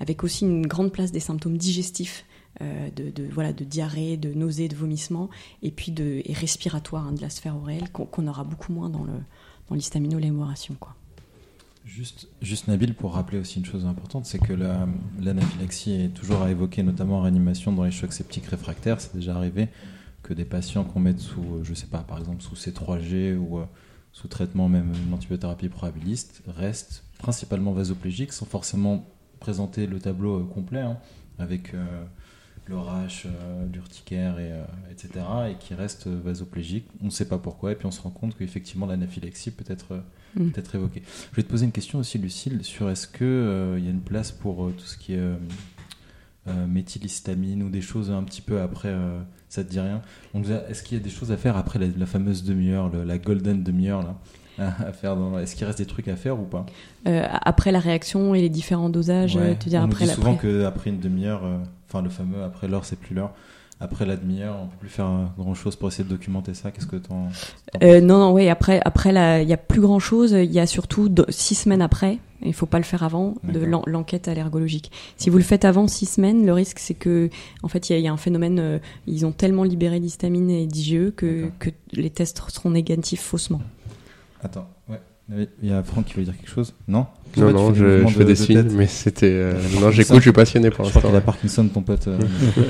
avec 0.00 0.24
aussi 0.24 0.44
une 0.44 0.66
grande 0.66 0.92
place 0.92 1.12
des 1.12 1.20
symptômes 1.20 1.56
digestifs 1.56 2.26
de, 2.60 3.10
de, 3.10 3.26
voilà, 3.32 3.52
de 3.54 3.64
diarrhée, 3.64 4.16
de 4.16 4.34
nausées, 4.34 4.68
de 4.68 4.76
vomissements, 4.76 5.30
et 5.62 5.70
puis 5.70 5.92
de, 5.92 6.20
et 6.24 6.32
respiratoire 6.34 7.06
hein, 7.06 7.12
de 7.12 7.22
la 7.22 7.30
sphère 7.30 7.56
oréelle 7.56 7.90
qu'on 7.90 8.26
aura 8.26 8.44
beaucoup 8.44 8.72
moins 8.72 8.90
dans 8.90 9.06
l'histamino-l'émoration. 9.70 10.74
Quoi. 10.78 10.94
Juste, 11.90 12.28
juste 12.40 12.68
Nabil, 12.68 12.94
pour 12.94 13.14
rappeler 13.14 13.38
aussi 13.38 13.58
une 13.58 13.64
chose 13.64 13.84
importante, 13.84 14.24
c'est 14.24 14.38
que 14.38 14.52
l'anaphylaxie 14.52 15.92
est 15.92 16.14
toujours 16.14 16.40
à 16.42 16.50
évoquer, 16.52 16.84
notamment 16.84 17.18
en 17.18 17.22
réanimation 17.22 17.72
dans 17.72 17.82
les 17.82 17.90
chocs 17.90 18.12
septiques 18.12 18.46
réfractaires. 18.46 19.00
C'est 19.00 19.12
déjà 19.12 19.34
arrivé 19.34 19.66
que 20.22 20.32
des 20.32 20.44
patients 20.44 20.84
qu'on 20.84 21.00
mette 21.00 21.18
sous, 21.18 21.42
euh, 21.42 21.64
je 21.64 21.74
sais 21.74 21.88
pas, 21.88 21.98
par 21.98 22.18
exemple 22.18 22.42
sous 22.42 22.54
C3G 22.54 23.36
ou 23.36 23.58
euh, 23.58 23.64
sous 24.12 24.28
traitement 24.28 24.68
même 24.68 24.92
une 25.04 25.12
antibiothérapie 25.12 25.68
probabiliste 25.68 26.42
restent 26.46 27.02
principalement 27.18 27.72
vasoplégiques 27.72 28.32
sans 28.32 28.46
forcément 28.46 29.04
présenter 29.40 29.88
le 29.88 29.98
tableau 29.98 30.42
euh, 30.42 30.44
complet 30.44 30.82
hein, 30.82 30.96
avec 31.40 31.72
l'orage, 32.70 33.28
l'urticaire, 33.72 34.38
et, 34.38 34.52
etc. 34.90 35.10
et 35.50 35.54
qui 35.56 35.74
restent 35.74 36.06
vasoplégiques. 36.06 36.86
On 37.02 37.06
ne 37.06 37.10
sait 37.10 37.28
pas 37.28 37.38
pourquoi 37.38 37.72
et 37.72 37.74
puis 37.74 37.86
on 37.86 37.90
se 37.90 38.00
rend 38.00 38.10
compte 38.10 38.36
qu'effectivement 38.38 38.86
l'anaphylaxie 38.86 39.50
peut 39.50 39.64
être 39.68 40.02
Mm. 40.34 40.50
peut-être 40.50 40.74
évoqué. 40.74 41.02
Je 41.32 41.36
vais 41.36 41.42
te 41.42 41.48
poser 41.48 41.66
une 41.66 41.72
question 41.72 41.98
aussi, 41.98 42.18
Lucille, 42.18 42.60
sur 42.62 42.90
est-ce 42.90 43.06
qu'il 43.06 43.26
euh, 43.26 43.78
y 43.78 43.86
a 43.86 43.90
une 43.90 44.00
place 44.00 44.30
pour 44.30 44.64
euh, 44.64 44.74
tout 44.76 44.84
ce 44.84 44.96
qui 44.96 45.14
est 45.14 45.18
euh, 45.18 46.66
méthylhistamine 46.68 47.62
ou 47.62 47.68
des 47.68 47.80
choses 47.80 48.10
un 48.10 48.22
petit 48.22 48.42
peu 48.42 48.60
après, 48.60 48.94
ça 49.48 49.62
te 49.62 49.70
dit 49.70 49.80
rien? 49.80 50.02
Est-ce 50.68 50.82
qu'il 50.82 50.98
y 50.98 51.00
a 51.00 51.04
des 51.04 51.10
choses 51.10 51.32
à 51.32 51.36
faire 51.36 51.56
après 51.56 51.78
la, 51.78 52.06
fameuse 52.06 52.44
demi-heure, 52.44 52.90
la 52.92 53.18
golden 53.18 53.62
demi-heure 53.62 54.02
là 54.02 54.16
à 54.86 54.92
faire 54.92 55.16
Est-ce 55.38 55.54
qu'il 55.54 55.66
reste 55.66 55.78
des 55.78 55.86
trucs 55.86 56.08
à 56.08 56.16
faire 56.16 56.40
ou 56.40 56.44
pas? 56.44 56.66
Après 57.04 57.70
la 57.70 57.78
réaction 57.78 58.34
et 58.34 58.40
les 58.40 58.48
différents 58.48 58.90
dosages, 58.90 59.38
tu 59.60 59.68
dire 59.68 59.80
on 59.82 59.84
après 59.84 60.06
nous 60.06 60.10
dit 60.10 60.16
souvent 60.16 60.34
qu'après 60.34 60.90
une 60.90 60.98
demi-heure, 60.98 61.42
enfin 61.90 62.02
le 62.02 62.10
fameux 62.10 62.42
après 62.42 62.68
l'heure 62.68 62.84
c'est 62.84 62.98
plus 62.98 63.14
l'heure 63.14 63.32
après 63.82 64.04
la 64.04 64.16
demi-heure, 64.16 64.56
on 64.62 64.66
peut 64.66 64.76
plus 64.78 64.90
faire 64.90 65.08
grand 65.38 65.54
chose 65.54 65.74
pour 65.74 65.88
essayer 65.88 66.04
de 66.04 66.10
documenter 66.10 66.52
ça. 66.52 66.70
Qu'est-ce 66.70 66.86
que 66.86 66.96
t'en 66.96 67.28
euh, 67.82 68.02
Non, 68.02 68.18
non, 68.18 68.32
oui. 68.32 68.48
Après, 68.50 68.80
après, 68.84 69.08
il 69.42 69.48
y 69.48 69.54
a 69.54 69.56
plus 69.56 69.80
grand 69.80 69.98
chose. 69.98 70.32
Il 70.32 70.52
y 70.52 70.60
a 70.60 70.66
surtout 70.66 71.08
six 71.30 71.54
semaines 71.54 71.80
après. 71.80 72.18
Il 72.42 72.52
faut 72.52 72.66
pas 72.66 72.76
le 72.76 72.84
faire 72.84 73.02
avant 73.02 73.36
de 73.42 73.60
l'enquête 73.86 74.28
allergologique. 74.28 74.92
Si 75.16 75.30
vous 75.30 75.38
le 75.38 75.44
faites 75.44 75.64
avant 75.64 75.88
six 75.88 76.06
semaines, 76.06 76.44
le 76.44 76.52
risque 76.52 76.78
c'est 76.78 76.94
que, 76.94 77.30
en 77.62 77.68
fait, 77.68 77.88
il 77.88 77.98
y, 77.98 78.08
a 78.08 78.12
un 78.12 78.18
phénomène. 78.18 78.58
Euh, 78.58 78.78
ils 79.06 79.24
ont 79.24 79.32
tellement 79.32 79.64
libéré 79.64 79.98
d'histamine 79.98 80.50
et 80.50 80.66
d'IgE 80.66 81.12
que, 81.16 81.50
que 81.58 81.70
les 81.92 82.10
tests 82.10 82.42
seront 82.50 82.70
négatifs 82.70 83.22
faussement. 83.22 83.62
Attends. 84.42 84.68
Il 85.62 85.68
y 85.68 85.72
a 85.72 85.82
Franck 85.82 86.06
qui 86.06 86.14
veut 86.14 86.24
dire 86.24 86.36
quelque 86.36 86.50
chose 86.50 86.74
Non 86.88 87.06
Non, 87.36 87.52
non, 87.52 87.74
je, 87.74 88.06
fais 88.08 88.24
des 88.24 88.34
signes, 88.34 88.62
mais 88.72 88.86
c'était. 88.86 89.30
Euh, 89.30 89.52
non, 89.80 89.90
j'écoute, 89.90 90.16
je 90.16 90.22
suis 90.22 90.32
passionné 90.32 90.70
pour 90.70 90.84
l'instant. 90.84 90.98
Je 91.00 91.06
crois 91.06 91.10
qu'il 91.10 91.18
a 91.18 91.20
Parkinson, 91.20 91.68
ton 91.68 91.82
pote. 91.82 92.08
Euh, 92.08 92.18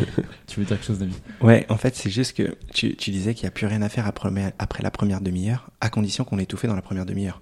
tu 0.46 0.60
veux 0.60 0.66
dire 0.66 0.76
quelque 0.76 0.86
chose, 0.86 0.98
David? 0.98 1.14
Ouais, 1.40 1.64
en 1.70 1.76
fait, 1.76 1.96
c'est 1.96 2.10
juste 2.10 2.36
que 2.36 2.54
tu, 2.74 2.96
tu 2.96 3.10
disais 3.10 3.34
qu'il 3.34 3.44
n'y 3.44 3.48
a 3.48 3.52
plus 3.52 3.66
rien 3.66 3.80
à 3.80 3.88
faire 3.88 4.06
après, 4.06 4.28
après 4.58 4.82
la 4.82 4.90
première 4.90 5.22
demi-heure, 5.22 5.70
à 5.80 5.88
condition 5.88 6.24
qu'on 6.24 6.38
ait 6.38 6.46
tout 6.46 6.58
fait 6.58 6.68
dans 6.68 6.76
la 6.76 6.82
première 6.82 7.06
demi-heure. 7.06 7.40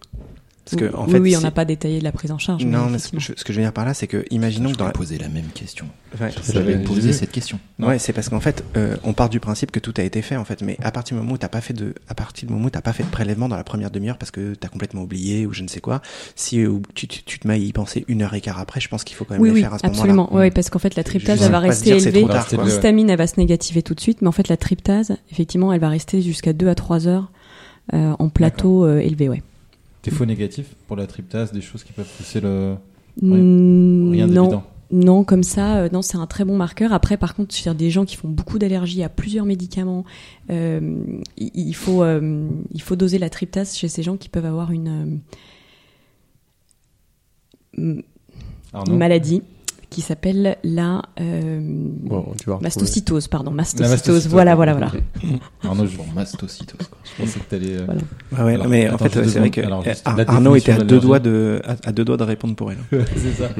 Parce 0.71 0.83
que, 0.83 0.95
en 0.95 1.07
fait, 1.07 1.19
oui, 1.19 1.37
on 1.37 1.41
n'a 1.41 1.51
pas 1.51 1.65
détaillé 1.65 2.01
la 2.01 2.13
prise 2.13 2.31
en 2.31 2.39
charge. 2.39 2.65
Non, 2.65 2.91
mais, 2.91 2.99
ce, 2.99 3.09
que 3.09 3.19
je, 3.19 3.33
ce, 3.37 3.45
que 3.45 3.53
je, 3.53 3.59
veux 3.59 3.65
dire 3.65 3.73
par 3.73 3.85
là, 3.85 3.95
c'est 3.95 4.07
que 4.07 4.25
imaginons 4.31 4.73
que 4.73 4.77
dans 4.77 4.87
la... 4.87 4.93
poser 4.93 5.17
la 5.19 5.29
même 5.29 5.47
question. 5.55 5.87
Ouais, 6.21 6.31
J'avais 6.53 6.79
posé 6.79 7.13
cette 7.13 7.31
question. 7.31 7.59
Ouais, 7.79 7.99
c'est 7.99 8.13
parce 8.13 8.29
qu'en 8.29 8.41
fait, 8.41 8.65
euh, 8.77 8.97
on 9.05 9.13
part 9.13 9.29
du 9.29 9.41
principe 9.41 9.71
que 9.71 9.81
tout 9.81 9.95
a 9.97 10.03
été 10.03 10.23
fait 10.23 10.37
en 10.37 10.45
fait, 10.45 10.63
mais 10.63 10.77
à 10.83 10.91
partir 10.91 11.17
du 11.17 11.23
moment 11.23 11.35
où 11.35 11.39
t'as 11.39 11.49
pas 11.49 11.61
fait 11.61 11.75
de, 11.75 11.95
à 12.09 12.15
partir 12.15 12.49
du 12.49 12.53
moment 12.53 12.67
où 12.67 12.71
t'as 12.71 12.81
pas 12.81 12.93
fait 12.93 13.03
de 13.03 13.09
prélèvement 13.09 13.49
dans 13.49 13.57
la 13.57 13.65
première 13.65 13.91
demi-heure 13.91 14.19
parce 14.19 14.31
que 14.31 14.55
t'as 14.55 14.69
complètement 14.69 15.03
oublié 15.03 15.47
ou 15.47 15.53
je 15.53 15.63
ne 15.63 15.69
sais 15.69 15.81
quoi, 15.81 16.03
si 16.35 16.61
euh, 16.61 16.79
tu, 16.95 17.09
tu, 17.09 17.23
tu, 17.23 17.39
te 17.39 17.47
mets 17.47 17.55
à 17.55 17.57
y 17.59 17.73
penser 17.73 18.05
une 18.09 18.23
heure 18.23 18.35
et 18.35 18.41
quart 18.41 18.59
après, 18.59 18.81
je 18.81 18.89
pense 18.89 19.05
qu'il 19.05 19.17
faut 19.17 19.25
quand 19.25 19.35
même 19.35 19.43
oui, 19.43 19.51
le 19.51 19.55
oui, 19.55 19.61
faire 19.61 19.75
à 19.75 19.79
ce 19.79 19.85
moment-là. 19.85 20.01
Absolument, 20.01 20.29
oui, 20.33 20.51
parce 20.51 20.71
qu'en 20.71 20.79
fait 20.79 20.97
la 20.97 21.05
tryptase 21.05 21.43
elle 21.43 21.53
va 21.53 21.61
rester 21.61 21.91
élevée, 21.91 22.27
l'histamine 22.65 23.11
elle 23.11 23.19
va 23.19 23.27
se 23.27 23.39
négativer 23.39 23.83
tout 23.83 23.95
de 23.95 24.01
suite, 24.01 24.23
mais 24.23 24.29
en 24.29 24.33
fait 24.33 24.49
la 24.49 24.57
tryptase, 24.57 25.17
effectivement, 25.31 25.73
elle 25.73 25.81
va 25.81 25.89
rester 25.89 26.23
jusqu'à 26.23 26.53
2 26.53 26.69
à 26.69 26.75
3 26.75 27.07
heures 27.07 27.31
euh, 27.95 28.15
en 28.19 28.29
plateau 28.29 28.89
élevé, 28.99 29.29
ouais. 29.29 29.43
Des 30.09 30.17
faux 30.17 30.27
négatifs 30.27 30.75
pour 30.87 30.97
la 30.97 31.07
tryptase, 31.07 31.53
des 31.53 31.61
choses 31.61 31.85
qui 31.85 31.93
peuvent 31.93 32.11
pousser 32.17 32.41
le. 32.41 32.77
Mmh, 33.21 34.11
Rien 34.13 34.27
non. 34.27 34.63
Non, 34.91 35.23
comme 35.23 35.43
ça, 35.43 35.77
euh, 35.77 35.89
non, 35.93 36.01
c'est 36.01 36.17
un 36.17 36.27
très 36.27 36.45
bon 36.45 36.57
marqueur. 36.57 36.95
Après, 36.95 37.19
par 37.19 37.35
contre, 37.35 37.55
sur 37.55 37.75
des 37.75 37.91
gens 37.91 38.07
qui 38.07 38.17
font 38.17 38.29
beaucoup 38.29 38.59
d'allergies 38.59 39.03
à 39.03 39.11
plusieurs 39.11 39.45
médicaments, 39.45 40.05
euh, 40.51 40.97
il, 41.37 41.75
faut, 41.75 42.03
euh, 42.03 42.49
il 42.73 42.81
faut 42.81 42.97
doser 42.97 43.19
la 43.19 43.29
tryptase 43.29 43.77
chez 43.77 43.89
ces 43.89 44.03
gens 44.03 44.17
qui 44.17 44.31
peuvent 44.31 44.47
avoir 44.47 44.71
une, 44.71 45.21
une 47.77 48.03
maladie 48.89 49.43
qui 49.91 50.03
s'appelle 50.03 50.57
la 50.63 51.03
euh, 51.21 51.61
mastocytose, 52.61 53.29
pardon, 53.29 53.51
mastocytose. 53.51 54.29
Voilà, 54.29 54.55
voilà, 54.55 54.73
voilà. 54.75 54.93
Arnaud, 55.63 55.87
je 55.87 55.97
mastocytose. 56.15 56.89
Quoi. 56.89 56.99
Je 57.05 57.23
pensais 57.23 57.41
que 57.41 57.45
t'allais. 57.45 57.77
Euh... 57.77 57.85
Voilà. 57.87 58.01
Ah 58.37 58.45
ouais, 58.45 58.69
mais 58.69 58.91
en 58.91 58.99
fait, 58.99 59.13
c'est 59.13 59.39
vrai 59.39 59.51
que 59.51 59.61
alors, 59.61 59.85
Arnaud 60.05 60.57
était 60.57 60.73
à 60.73 60.79
deux 60.79 61.01
doigts 61.01 61.21
de 61.21 61.63
à, 61.85 61.93
deux 61.93 62.05
doigts 62.05 62.17
de 62.17 62.25
répondre 62.25 62.55
pour 62.55 62.73
elle. 62.73 62.79
c'est 63.17 63.33
ça. 63.33 63.51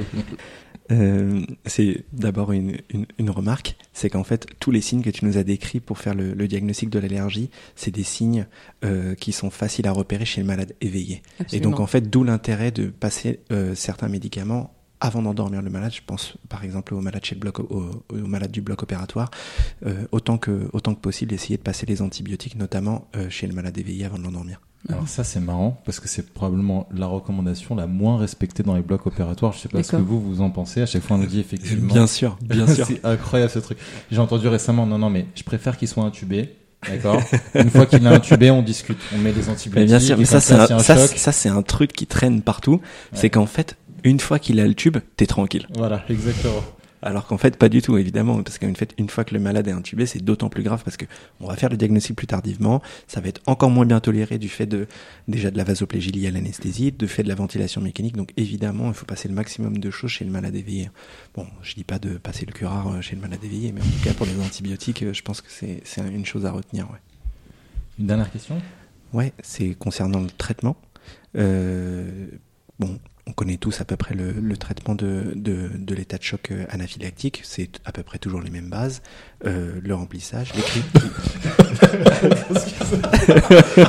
Euh, 0.91 1.43
c'est 1.67 2.05
d'abord 2.15 2.53
une, 2.53 2.79
une, 2.89 3.05
une, 3.19 3.29
remarque, 3.29 3.77
c'est 3.93 4.09
qu'en 4.09 4.25
fait 4.25 4.47
tous 4.59 4.71
les 4.71 4.81
signes 4.81 5.03
que 5.03 5.11
tu 5.11 5.27
nous 5.27 5.37
as 5.37 5.43
décrits 5.43 5.81
pour 5.81 5.99
faire 5.99 6.15
le, 6.15 6.33
le 6.33 6.49
diagnostic 6.49 6.89
de 6.89 6.99
l'allergie, 6.99 7.51
c'est 7.77 7.91
des 7.91 8.05
signes 8.05 8.47
euh, 8.85 9.15
qui 9.15 9.33
sont 9.33 9.51
faciles 9.51 9.87
à 9.87 9.93
repérer 9.93 10.25
chez 10.25 10.41
le 10.41 10.47
malade 10.47 10.73
éveillé. 10.81 11.21
Absolument. 11.41 11.53
Et 11.53 11.71
donc 11.71 11.81
en 11.81 11.87
fait 11.87 12.09
d'où 12.09 12.25
l'intérêt 12.25 12.71
de 12.71 12.87
passer 12.87 13.41
euh, 13.53 13.75
certains 13.75 14.09
médicaments 14.09 14.78
avant 15.01 15.23
d'endormir 15.23 15.63
le 15.63 15.71
malade, 15.71 15.93
je 15.95 16.01
pense 16.05 16.35
par 16.49 16.65
exemple 16.65 16.95
aux 16.95 17.01
malades, 17.01 17.25
chez 17.25 17.35
le 17.35 17.41
bloc, 17.41 17.61
aux, 17.61 18.05
malades 18.13 18.51
du 18.51 18.61
bloc 18.61 18.83
opératoire, 18.83 19.31
euh, 19.87 20.07
autant, 20.13 20.39
que, 20.39 20.69
autant 20.73 20.95
que 20.95 21.01
possible 21.01 21.33
essayer 21.35 21.57
de 21.57 21.63
passer 21.63 21.87
les 21.87 22.03
antibiotiques, 22.03 22.57
notamment 22.57 23.09
euh, 23.17 23.31
chez 23.31 23.47
le 23.47 23.55
malade 23.55 23.77
éveillé 23.79 24.05
avant 24.05 24.19
de 24.19 24.25
l'endormir. 24.25 24.61
Alors 24.89 25.09
ça 25.09 25.25
c'est 25.25 25.41
marrant 25.41 25.81
parce 25.85 25.99
que 25.99 26.09
c'est 26.09 26.33
probablement 26.33 26.89
la 26.95 27.07
recommandation 27.07 27.75
la 27.75 27.89
moins 27.89 28.17
respectée 28.17 28.63
dans 28.63 28.77
les 28.77 28.83
blocs 28.83 29.07
opératoires. 29.07 29.53
Je 29.53 29.59
sais 29.59 29.69
pas 29.69 29.83
ce 29.83 29.93
que 29.93 29.97
vous 29.97 30.21
vous 30.21 30.41
en 30.41 30.51
pensez. 30.51 30.83
À 30.83 30.87
chaque 30.87 31.03
fois 31.03 31.17
on 31.17 31.21
nous 31.21 31.27
dit 31.27 31.41
effectivement. 31.41 31.93
Bien 31.93 32.07
sûr, 32.07 32.39
bien 32.43 32.67
sûr. 32.73 32.87
c'est 32.87 33.05
incroyable 33.05 33.51
ce 33.51 33.59
truc. 33.59 33.79
J'ai 34.11 34.21
entendu 34.21 34.47
récemment 34.47 34.87
non 34.87 34.99
non 34.99 35.11
mais 35.11 35.27
je 35.35 35.43
préfère 35.43 35.77
qu'il 35.77 35.89
soit 35.89 36.05
intubé. 36.05 36.55
D'accord? 36.89 37.21
Une 37.57 37.71
fois 37.71 37.87
qu'il 37.87 38.05
est 38.05 38.09
intubé, 38.09 38.53
on 38.53 38.63
discute, 38.63 38.99
on 39.13 39.19
met 39.19 39.33
des 39.33 39.49
antibiotiques. 39.49 39.75
Mais 39.75 39.85
bien 39.85 39.99
sûr, 39.99 40.17
mais 40.17 40.25
ça, 40.25 40.39
c'est 40.39 40.55
un, 40.55 40.79
ça, 40.79 40.97
ça 40.97 41.33
c'est 41.33 41.49
un 41.49 41.63
truc 41.63 41.93
qui 41.93 42.07
traîne 42.07 42.41
partout. 42.41 42.81
C'est 43.13 43.31
qu'en 43.31 43.47
fait, 43.47 43.77
une 44.05 44.21
fois 44.21 44.39
qu'il 44.39 44.61
a 44.61 44.67
le 44.67 44.75
tube, 44.75 44.99
t'es 45.17 45.27
tranquille. 45.27 45.67
Voilà, 45.75 46.05
exactement. 46.09 46.63
Alors 47.01 47.27
qu'en 47.27 47.39
fait, 47.39 47.57
pas 47.57 47.69
du 47.69 47.81
tout, 47.81 47.97
évidemment, 47.97 48.43
parce 48.43 48.59
qu'une 48.59 48.75
fait, 48.75 48.93
une 48.99 49.09
fois 49.09 49.25
que 49.25 49.33
le 49.33 49.41
malade 49.41 49.69
est 49.69 49.73
intubé, 49.73 50.05
c'est 50.07 50.19
d'autant 50.19 50.49
plus 50.49 50.65
grave 50.65 50.83
parce 50.85 50.97
que 50.97 51.05
on 51.41 51.47
va 51.47 51.55
faire 51.55 51.69
le 51.69 51.77
diagnostic 51.77 52.17
plus 52.17 52.27
tardivement, 52.27 52.83
ça 53.07 53.21
va 53.21 53.29
être 53.29 53.41
encore 53.47 53.71
moins 53.71 53.87
bien 53.87 54.01
toléré 54.01 54.39
du 54.39 54.49
fait 54.49 54.67
de 54.67 54.89
déjà 55.29 55.51
de 55.51 55.57
la 55.57 55.65
vasoplégie 55.65 56.11
liée 56.11 56.27
à 56.27 56.31
l'anesthésie, 56.33 56.91
de 56.91 57.07
fait 57.07 57.23
de 57.23 57.29
la 57.29 57.37
ventilation 57.37 57.81
mécanique. 57.81 58.17
Donc 58.17 58.33
évidemment, 58.37 58.89
il 58.89 58.95
faut 58.95 59.07
passer 59.07 59.29
le 59.29 59.35
maximum 59.35 59.79
de 59.79 59.91
choses 59.91 60.11
chez 60.11 60.25
le 60.25 60.33
malade 60.33 60.57
éveillé. 60.57 60.91
Bon, 61.35 61.47
je 61.63 61.75
dis 61.75 61.85
pas 61.85 62.01
de 62.01 62.19
passer 62.19 62.47
le 62.47 62.53
curare 62.53 62.89
euh, 62.89 63.01
chez 63.01 63.15
le 63.15 63.23
malade 63.23 63.45
éveillé, 63.45 63.71
mais 63.71 63.81
en 63.81 63.85
tout 63.85 64.05
cas 64.05 64.15
pour 64.15 64.27
les 64.27 64.41
antibiotiques, 64.41 65.05
euh, 65.05 65.13
je 65.13 65.23
pense 65.23 65.41
que 65.41 65.51
c'est 65.51 65.81
c'est 65.85 66.01
une 66.01 66.27
chose 66.27 66.47
à 66.47 66.51
retenir. 66.51 66.91
Ouais. 66.91 66.99
Une 68.01 68.07
dernière 68.07 68.31
question? 68.31 68.61
Ouais, 69.13 69.33
c'est 69.41 69.75
concernant 69.75 70.21
le 70.21 70.31
traitement. 70.31 70.77
Euh, 71.37 72.29
bon, 72.79 72.99
on 73.29 73.33
connaît 73.33 73.59
tous 73.59 73.81
à 73.81 73.85
peu 73.85 73.97
près 73.97 74.15
le, 74.15 74.33
le 74.33 74.57
traitement 74.57 74.95
de, 74.95 75.33
de, 75.37 75.71
de 75.75 75.95
l'état 75.95 76.17
de 76.17 76.23
choc 76.23 76.51
euh, 76.51 76.65
anaphylactique. 76.71 77.43
C'est 77.45 77.79
à 77.85 77.93
peu 77.93 78.03
près 78.03 78.19
toujours 78.19 78.41
les 78.41 78.51
mêmes 78.51 78.71
bases. 78.71 79.03
Euh, 79.45 79.73
le 79.83 79.95
remplissage, 79.95 80.55
l'écrit. 80.55 80.83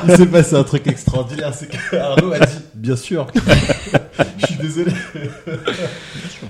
Il 0.08 0.15
s'est 0.17 0.25
passé 0.28 0.56
un 0.56 0.63
truc 0.63 0.86
extraordinaire. 0.88 1.54
C'est 1.56 1.69
qu'Arnaud 1.69 2.34
a 2.34 2.39
dit 2.39 2.60
Bien 2.75 2.97
sûr. 2.97 3.28
Je 4.39 4.45
suis 4.45 4.56
désolé. 4.58 4.91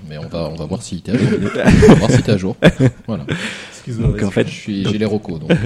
Mais 0.07 0.17
on 0.17 0.27
va, 0.27 0.49
on 0.49 0.55
va 0.55 0.65
voir 0.65 0.81
si 0.81 1.01
t'es 1.01 1.11
à 1.11 1.17
jour. 1.17 1.29
On 1.43 1.87
va 1.87 1.93
voir 1.95 2.11
si 2.11 2.23
t'es 2.23 2.31
à 2.31 2.37
jour. 2.37 2.57
Voilà. 3.07 3.25
Donc 3.97 4.23
en 4.23 4.31
fait, 4.31 4.47
j'ai 4.47 4.83
les 4.83 5.05
recos. 5.05 5.39
Donc. 5.39 5.51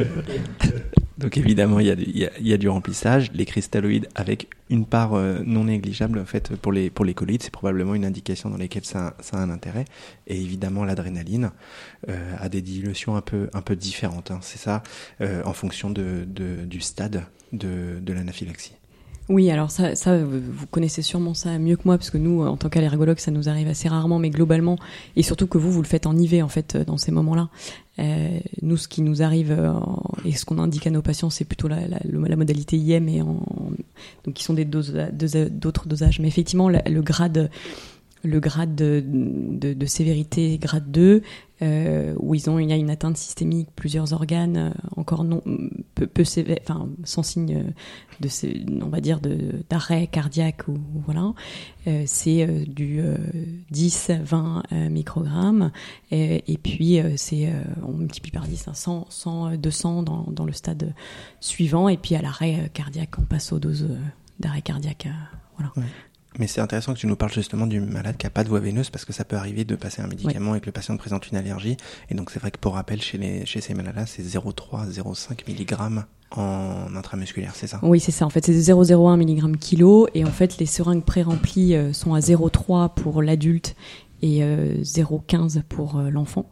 Donc 1.18 1.38
évidemment, 1.38 1.80
il 1.80 1.88
y, 1.88 1.92
a, 1.92 1.94
il, 1.94 2.18
y 2.18 2.26
a, 2.26 2.32
il 2.40 2.48
y, 2.48 2.54
a, 2.54 2.58
du 2.58 2.68
remplissage, 2.68 3.32
les 3.34 3.46
cristalloïdes 3.46 4.10
avec 4.16 4.50
une 4.70 4.86
part 4.86 5.14
euh, 5.14 5.40
non 5.46 5.66
négligeable 5.66 6.18
en 6.18 6.26
fait 6.26 6.56
pour 6.56 6.72
les 6.72 6.90
pour 6.90 7.06
les 7.06 7.14
colloïdes, 7.14 7.44
c'est 7.44 7.54
probablement 7.54 7.94
une 7.94 8.04
indication 8.04 8.50
dans 8.50 8.58
laquelle 8.58 8.84
ça, 8.84 9.16
ça 9.20 9.38
a 9.38 9.40
un 9.40 9.50
intérêt. 9.50 9.86
Et 10.28 10.36
évidemment, 10.36 10.84
l'adrénaline 10.84 11.52
euh, 12.10 12.36
a 12.40 12.50
des 12.50 12.62
dilutions 12.62 13.16
un 13.16 13.22
peu 13.22 13.50
un 13.54 13.62
peu 13.62 13.76
différentes. 13.76 14.32
Hein, 14.32 14.40
c'est 14.42 14.58
ça, 14.58 14.82
euh, 15.22 15.44
en 15.46 15.54
fonction 15.54 15.92
de, 15.92 16.26
de, 16.28 16.66
du 16.66 16.82
stade 16.82 17.24
de, 17.52 18.00
de 18.02 18.14
l'anaphylaxie. 18.14 18.74
Oui, 19.30 19.50
alors 19.50 19.72
ça, 19.72 19.96
ça, 19.96 20.18
vous 20.18 20.68
connaissez 20.68 21.02
sûrement 21.02 21.34
ça 21.34 21.58
mieux 21.58 21.78
que 21.78 21.84
moi, 21.86 21.98
parce 21.98 22.10
que 22.10 22.18
nous, 22.18 22.42
en 22.42 22.58
tant 22.58 22.68
qu'allergologue, 22.68 23.20
ça 23.20 23.32
nous 23.32 23.48
arrive 23.48 23.70
assez 23.70 23.88
rarement, 23.88 24.20
mais 24.20 24.30
globalement, 24.30 24.78
et 25.16 25.24
surtout 25.24 25.48
que 25.48 25.58
vous, 25.58 25.72
vous 25.72 25.82
le 25.82 25.88
faites 25.88 26.06
en 26.06 26.18
IV, 26.18 26.44
en 26.44 26.50
fait, 26.50 26.76
dans 26.76 26.98
ces 26.98 27.12
moments-là. 27.12 27.50
Euh, 28.00 28.40
nous, 28.62 28.76
ce 28.76 28.88
qui 28.88 29.02
nous 29.02 29.22
arrive 29.22 29.52
euh, 29.52 29.72
et 30.26 30.34
ce 30.34 30.44
qu'on 30.44 30.58
indique 30.58 30.88
à 30.88 30.90
nos 30.90 31.02
patients, 31.02 31.30
c'est 31.30 31.46
plutôt 31.46 31.68
la, 31.68 31.88
la, 31.88 32.00
la, 32.04 32.36
modalité 32.36 32.76
IM 32.76 33.08
et 33.08 33.22
en, 33.22 33.46
donc 34.26 34.34
qui 34.34 34.44
sont 34.44 34.56
des 34.56 34.66
d'autres 34.66 35.88
dosages. 35.88 36.20
Mais 36.20 36.28
effectivement, 36.28 36.70
le 36.70 37.02
grade 37.02 37.50
le 38.24 38.40
grade 38.40 38.76
de, 38.76 39.04
de, 39.06 39.86
sévérité 39.86 40.58
grade 40.58 40.90
2, 40.92 41.22
euh, 41.62 42.14
où 42.20 42.36
ils 42.36 42.50
ont, 42.50 42.58
il 42.60 42.70
y 42.70 42.74
a 42.74 42.78
une 42.78 42.90
atteinte 42.90 43.18
systémique, 43.18 43.70
plusieurs 43.76 44.14
organes 44.14 44.58
euh, 44.58 44.70
encore 44.96 45.24
non 45.24 45.42
peu, 45.96 46.08
peu 46.08 46.24
sévères, 46.24 46.60
enfin 46.62 46.90
sans 47.04 47.24
signe 47.24 47.74
de, 48.20 48.30
on 48.84 48.88
va 48.88 49.02
dire 49.02 49.20
d'arrêt 49.70 50.08
cardiaque 50.08 50.68
ou 50.68 50.78
voilà, 51.06 51.34
euh, 51.88 52.04
c'est 52.06 52.48
euh, 52.48 52.66
du 52.66 53.02
10-20 53.72 54.64
euh, 54.72 54.90
microgrammes. 54.90 55.72
Et, 56.12 56.60
puis 56.62 57.00
c'est 57.18 57.52
on 57.84 57.94
multiplie 57.94 58.32
par 58.32 58.48
10, 58.48 58.70
100, 58.74 59.08
100 59.10 59.58
200 59.58 60.04
dans, 60.04 60.26
dans 60.30 60.46
le 60.46 60.54
stade 60.54 60.94
suivant. 61.40 61.90
Et 61.90 61.98
puis 61.98 62.16
à 62.16 62.22
l'arrêt 62.22 62.70
cardiaque 62.74 63.18
on 63.20 63.24
passe 63.24 63.52
aux 63.52 63.60
doses 63.60 63.90
d'arrêt 64.40 64.62
cardiaque, 64.62 65.08
voilà. 65.58 65.74
Mais 66.40 66.48
c'est 66.48 66.62
intéressant 66.62 66.94
que 66.94 67.00
tu 67.00 67.08
nous 67.08 67.16
parles 67.16 67.32
justement 67.32 67.68
du 67.68 67.80
malade 67.80 68.18
qui 68.18 68.26
n'a 68.26 68.30
pas 68.30 68.44
de 68.44 68.50
voie 68.50 68.60
veineuse 68.60 68.90
parce 68.90 69.06
que 69.06 69.14
ça 69.14 69.24
peut 69.24 69.36
arriver 69.36 69.66
de 69.66 69.76
passer 69.76 70.02
un 70.02 70.08
médicament 70.08 70.52
oui. 70.52 70.58
et 70.58 70.62
que 70.62 70.66
le 70.66 70.72
patient 70.72 70.98
présente 70.98 71.30
une 71.30 71.38
allergie. 71.38 71.78
Et 72.10 72.16
donc 72.16 72.32
c'est 72.32 72.40
vrai 72.40 72.52
que 72.52 72.58
pour 72.58 72.74
rappel, 72.74 73.02
chez, 73.02 73.18
les, 73.18 73.46
chez 73.46 73.62
ces 73.62 73.74
malades-là, 73.74 74.06
c'est 74.06 74.24
0,3-0,5 74.24 75.50
mg 75.50 76.04
en 76.36 76.96
intramusculaire, 76.96 77.54
c'est 77.56 77.68
ça? 77.68 77.80
Oui, 77.84 78.00
c'est 78.00 78.12
ça. 78.12 78.26
En 78.26 78.30
fait, 78.32 78.44
c'est 78.44 78.54
0,01 78.54 79.18
mg 79.18 79.58
kilo. 79.58 80.08
Et 80.16 80.26
en 80.26 80.32
fait, 80.32 80.58
les 80.58 80.66
seringues 80.66 81.04
pré-remplies 81.04 81.76
euh, 81.76 81.94
sont 81.94 82.16
à 82.16 82.20
0,3 82.20 82.92
pour 82.96 83.22
l'adulte 83.22 83.76
et 84.24 84.42
euh, 84.42 84.78
0,15 84.82 85.62
pour 85.64 85.98
euh, 85.98 86.10
l'enfant. 86.10 86.50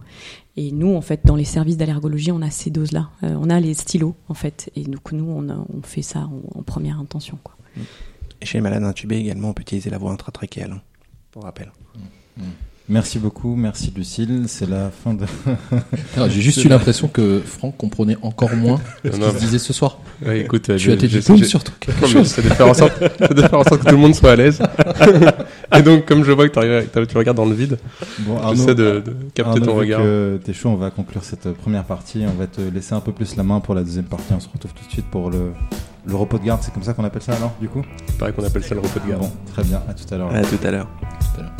Et 0.58 0.72
nous, 0.72 0.94
en 0.94 1.02
fait, 1.02 1.22
dans 1.26 1.38
les 1.38 1.46
services 1.46 1.78
d'allergologie, 1.78 2.32
on 2.32 2.41
a 2.41 2.52
ces 2.52 2.70
doses-là. 2.70 3.10
Euh, 3.24 3.36
on 3.39 3.50
a 3.50 3.60
les 3.60 3.74
stylos, 3.74 4.15
en 4.28 4.34
fait. 4.34 4.70
Et 4.76 4.84
donc, 4.84 5.13
nous, 5.13 5.26
on, 5.26 5.50
a, 5.50 5.56
on 5.56 5.82
fait 5.82 6.02
ça 6.02 6.20
en, 6.20 6.60
en 6.60 6.63
première 6.63 7.00
intention. 7.00 7.39
Quoi. 7.41 7.56
Mmh. 7.78 7.82
Chez 8.52 8.58
les 8.58 8.64
malades 8.64 8.84
intubés 8.84 9.16
également, 9.16 9.52
on 9.52 9.54
peut 9.54 9.62
utiliser 9.62 9.90
la 9.90 9.98
voie 9.98 10.12
intratrachéale, 10.12 10.74
hein, 10.74 10.82
pour 11.32 11.44
rappel. 11.44 11.72
Mmh. 12.36 12.42
Merci 12.90 13.18
beaucoup, 13.18 13.56
merci 13.56 13.94
Lucille. 13.96 14.44
C'est 14.48 14.70
la 14.70 14.90
fin 14.90 15.14
de. 15.14 15.26
J'ai 16.28 16.42
juste 16.42 16.62
eu 16.66 16.68
l'impression 16.68 17.08
que 17.08 17.40
Franck 17.40 17.78
comprenait 17.78 18.18
encore 18.22 18.54
moins 18.54 18.82
ce 19.06 19.10
qu'il 19.12 19.24
se 19.24 19.38
disait 19.38 19.58
ce 19.58 19.72
soir. 19.72 20.00
Ouais, 20.26 20.42
écoute, 20.42 20.64
tu 20.64 20.92
as 20.92 20.98
tes 20.98 21.08
diplômes 21.08 21.42
sur 21.46 21.64
toi. 21.64 21.76
C'est 22.26 22.44
de 22.44 22.50
faire 22.50 22.68
en 22.68 22.74
sorte, 22.74 23.02
de 23.34 23.42
faire 23.42 23.58
en 23.58 23.64
sorte 23.64 23.84
que 23.84 23.86
tout 23.86 23.96
le 23.96 24.02
monde 24.02 24.16
soit 24.16 24.32
à 24.32 24.36
l'aise. 24.36 24.62
Et 25.74 25.82
donc, 25.82 26.06
comme 26.06 26.26
je 26.26 26.34
vois 26.34 26.50
que 26.50 27.06
tu 27.06 27.18
regardes 27.18 27.38
dans 27.38 27.46
le 27.46 27.56
vide, 27.56 27.78
bon, 28.20 28.38
j'essaie 28.50 28.76
de, 28.76 29.00
de, 29.00 29.16
capter 29.34 29.62
Arnaud, 29.62 29.66
ton 29.66 29.76
regard. 29.76 30.02
T'es 30.44 30.52
chaud, 30.52 30.68
on 30.68 30.76
va 30.76 30.92
conclure 30.92 31.24
cette 31.24 31.54
première 31.54 31.86
partie. 31.86 32.26
On 32.28 32.38
va 32.38 32.48
te 32.48 32.60
laisser 32.60 32.96
un 32.96 33.00
peu 33.00 33.14
plus 33.14 33.38
la 33.38 33.44
main 33.44 33.62
pour 33.62 33.76
la 33.76 33.84
deuxième 33.84 34.04
partie. 34.04 34.34
On 34.34 34.42
se 34.42 34.50
retrouve 34.50 34.74
tout 34.74 34.86
de 34.86 34.92
suite 34.92 35.10
pour 35.10 35.30
le, 35.30 35.54
le 36.06 36.16
repos 36.16 36.38
de 36.38 36.44
garde. 36.44 36.62
C'est 36.64 36.74
comme 36.74 36.84
ça 36.84 36.94
qu'on 36.94 37.04
appelle 37.04 37.22
ça 37.22 37.34
alors, 37.34 37.54
du 37.60 37.70
coup? 37.70 37.84
Il 38.10 38.14
paraît 38.16 38.34
qu'on 38.34 38.44
appelle 38.44 38.64
ça 38.64 38.76
le 38.76 38.82
repos 38.82 39.00
de 39.00 39.10
garde. 39.10 39.22
Bon, 39.22 39.32
très 39.54 39.64
bien. 39.64 39.82
À 39.88 39.94
tout 39.94 40.14
à 40.14 40.18
l'heure. 40.18 40.34
À 40.34 40.42
tout 40.42 40.60
à 40.64 40.72
l'heure. 40.72 40.88
Tout 41.00 41.40
à 41.40 41.44
l'heure. 41.44 41.52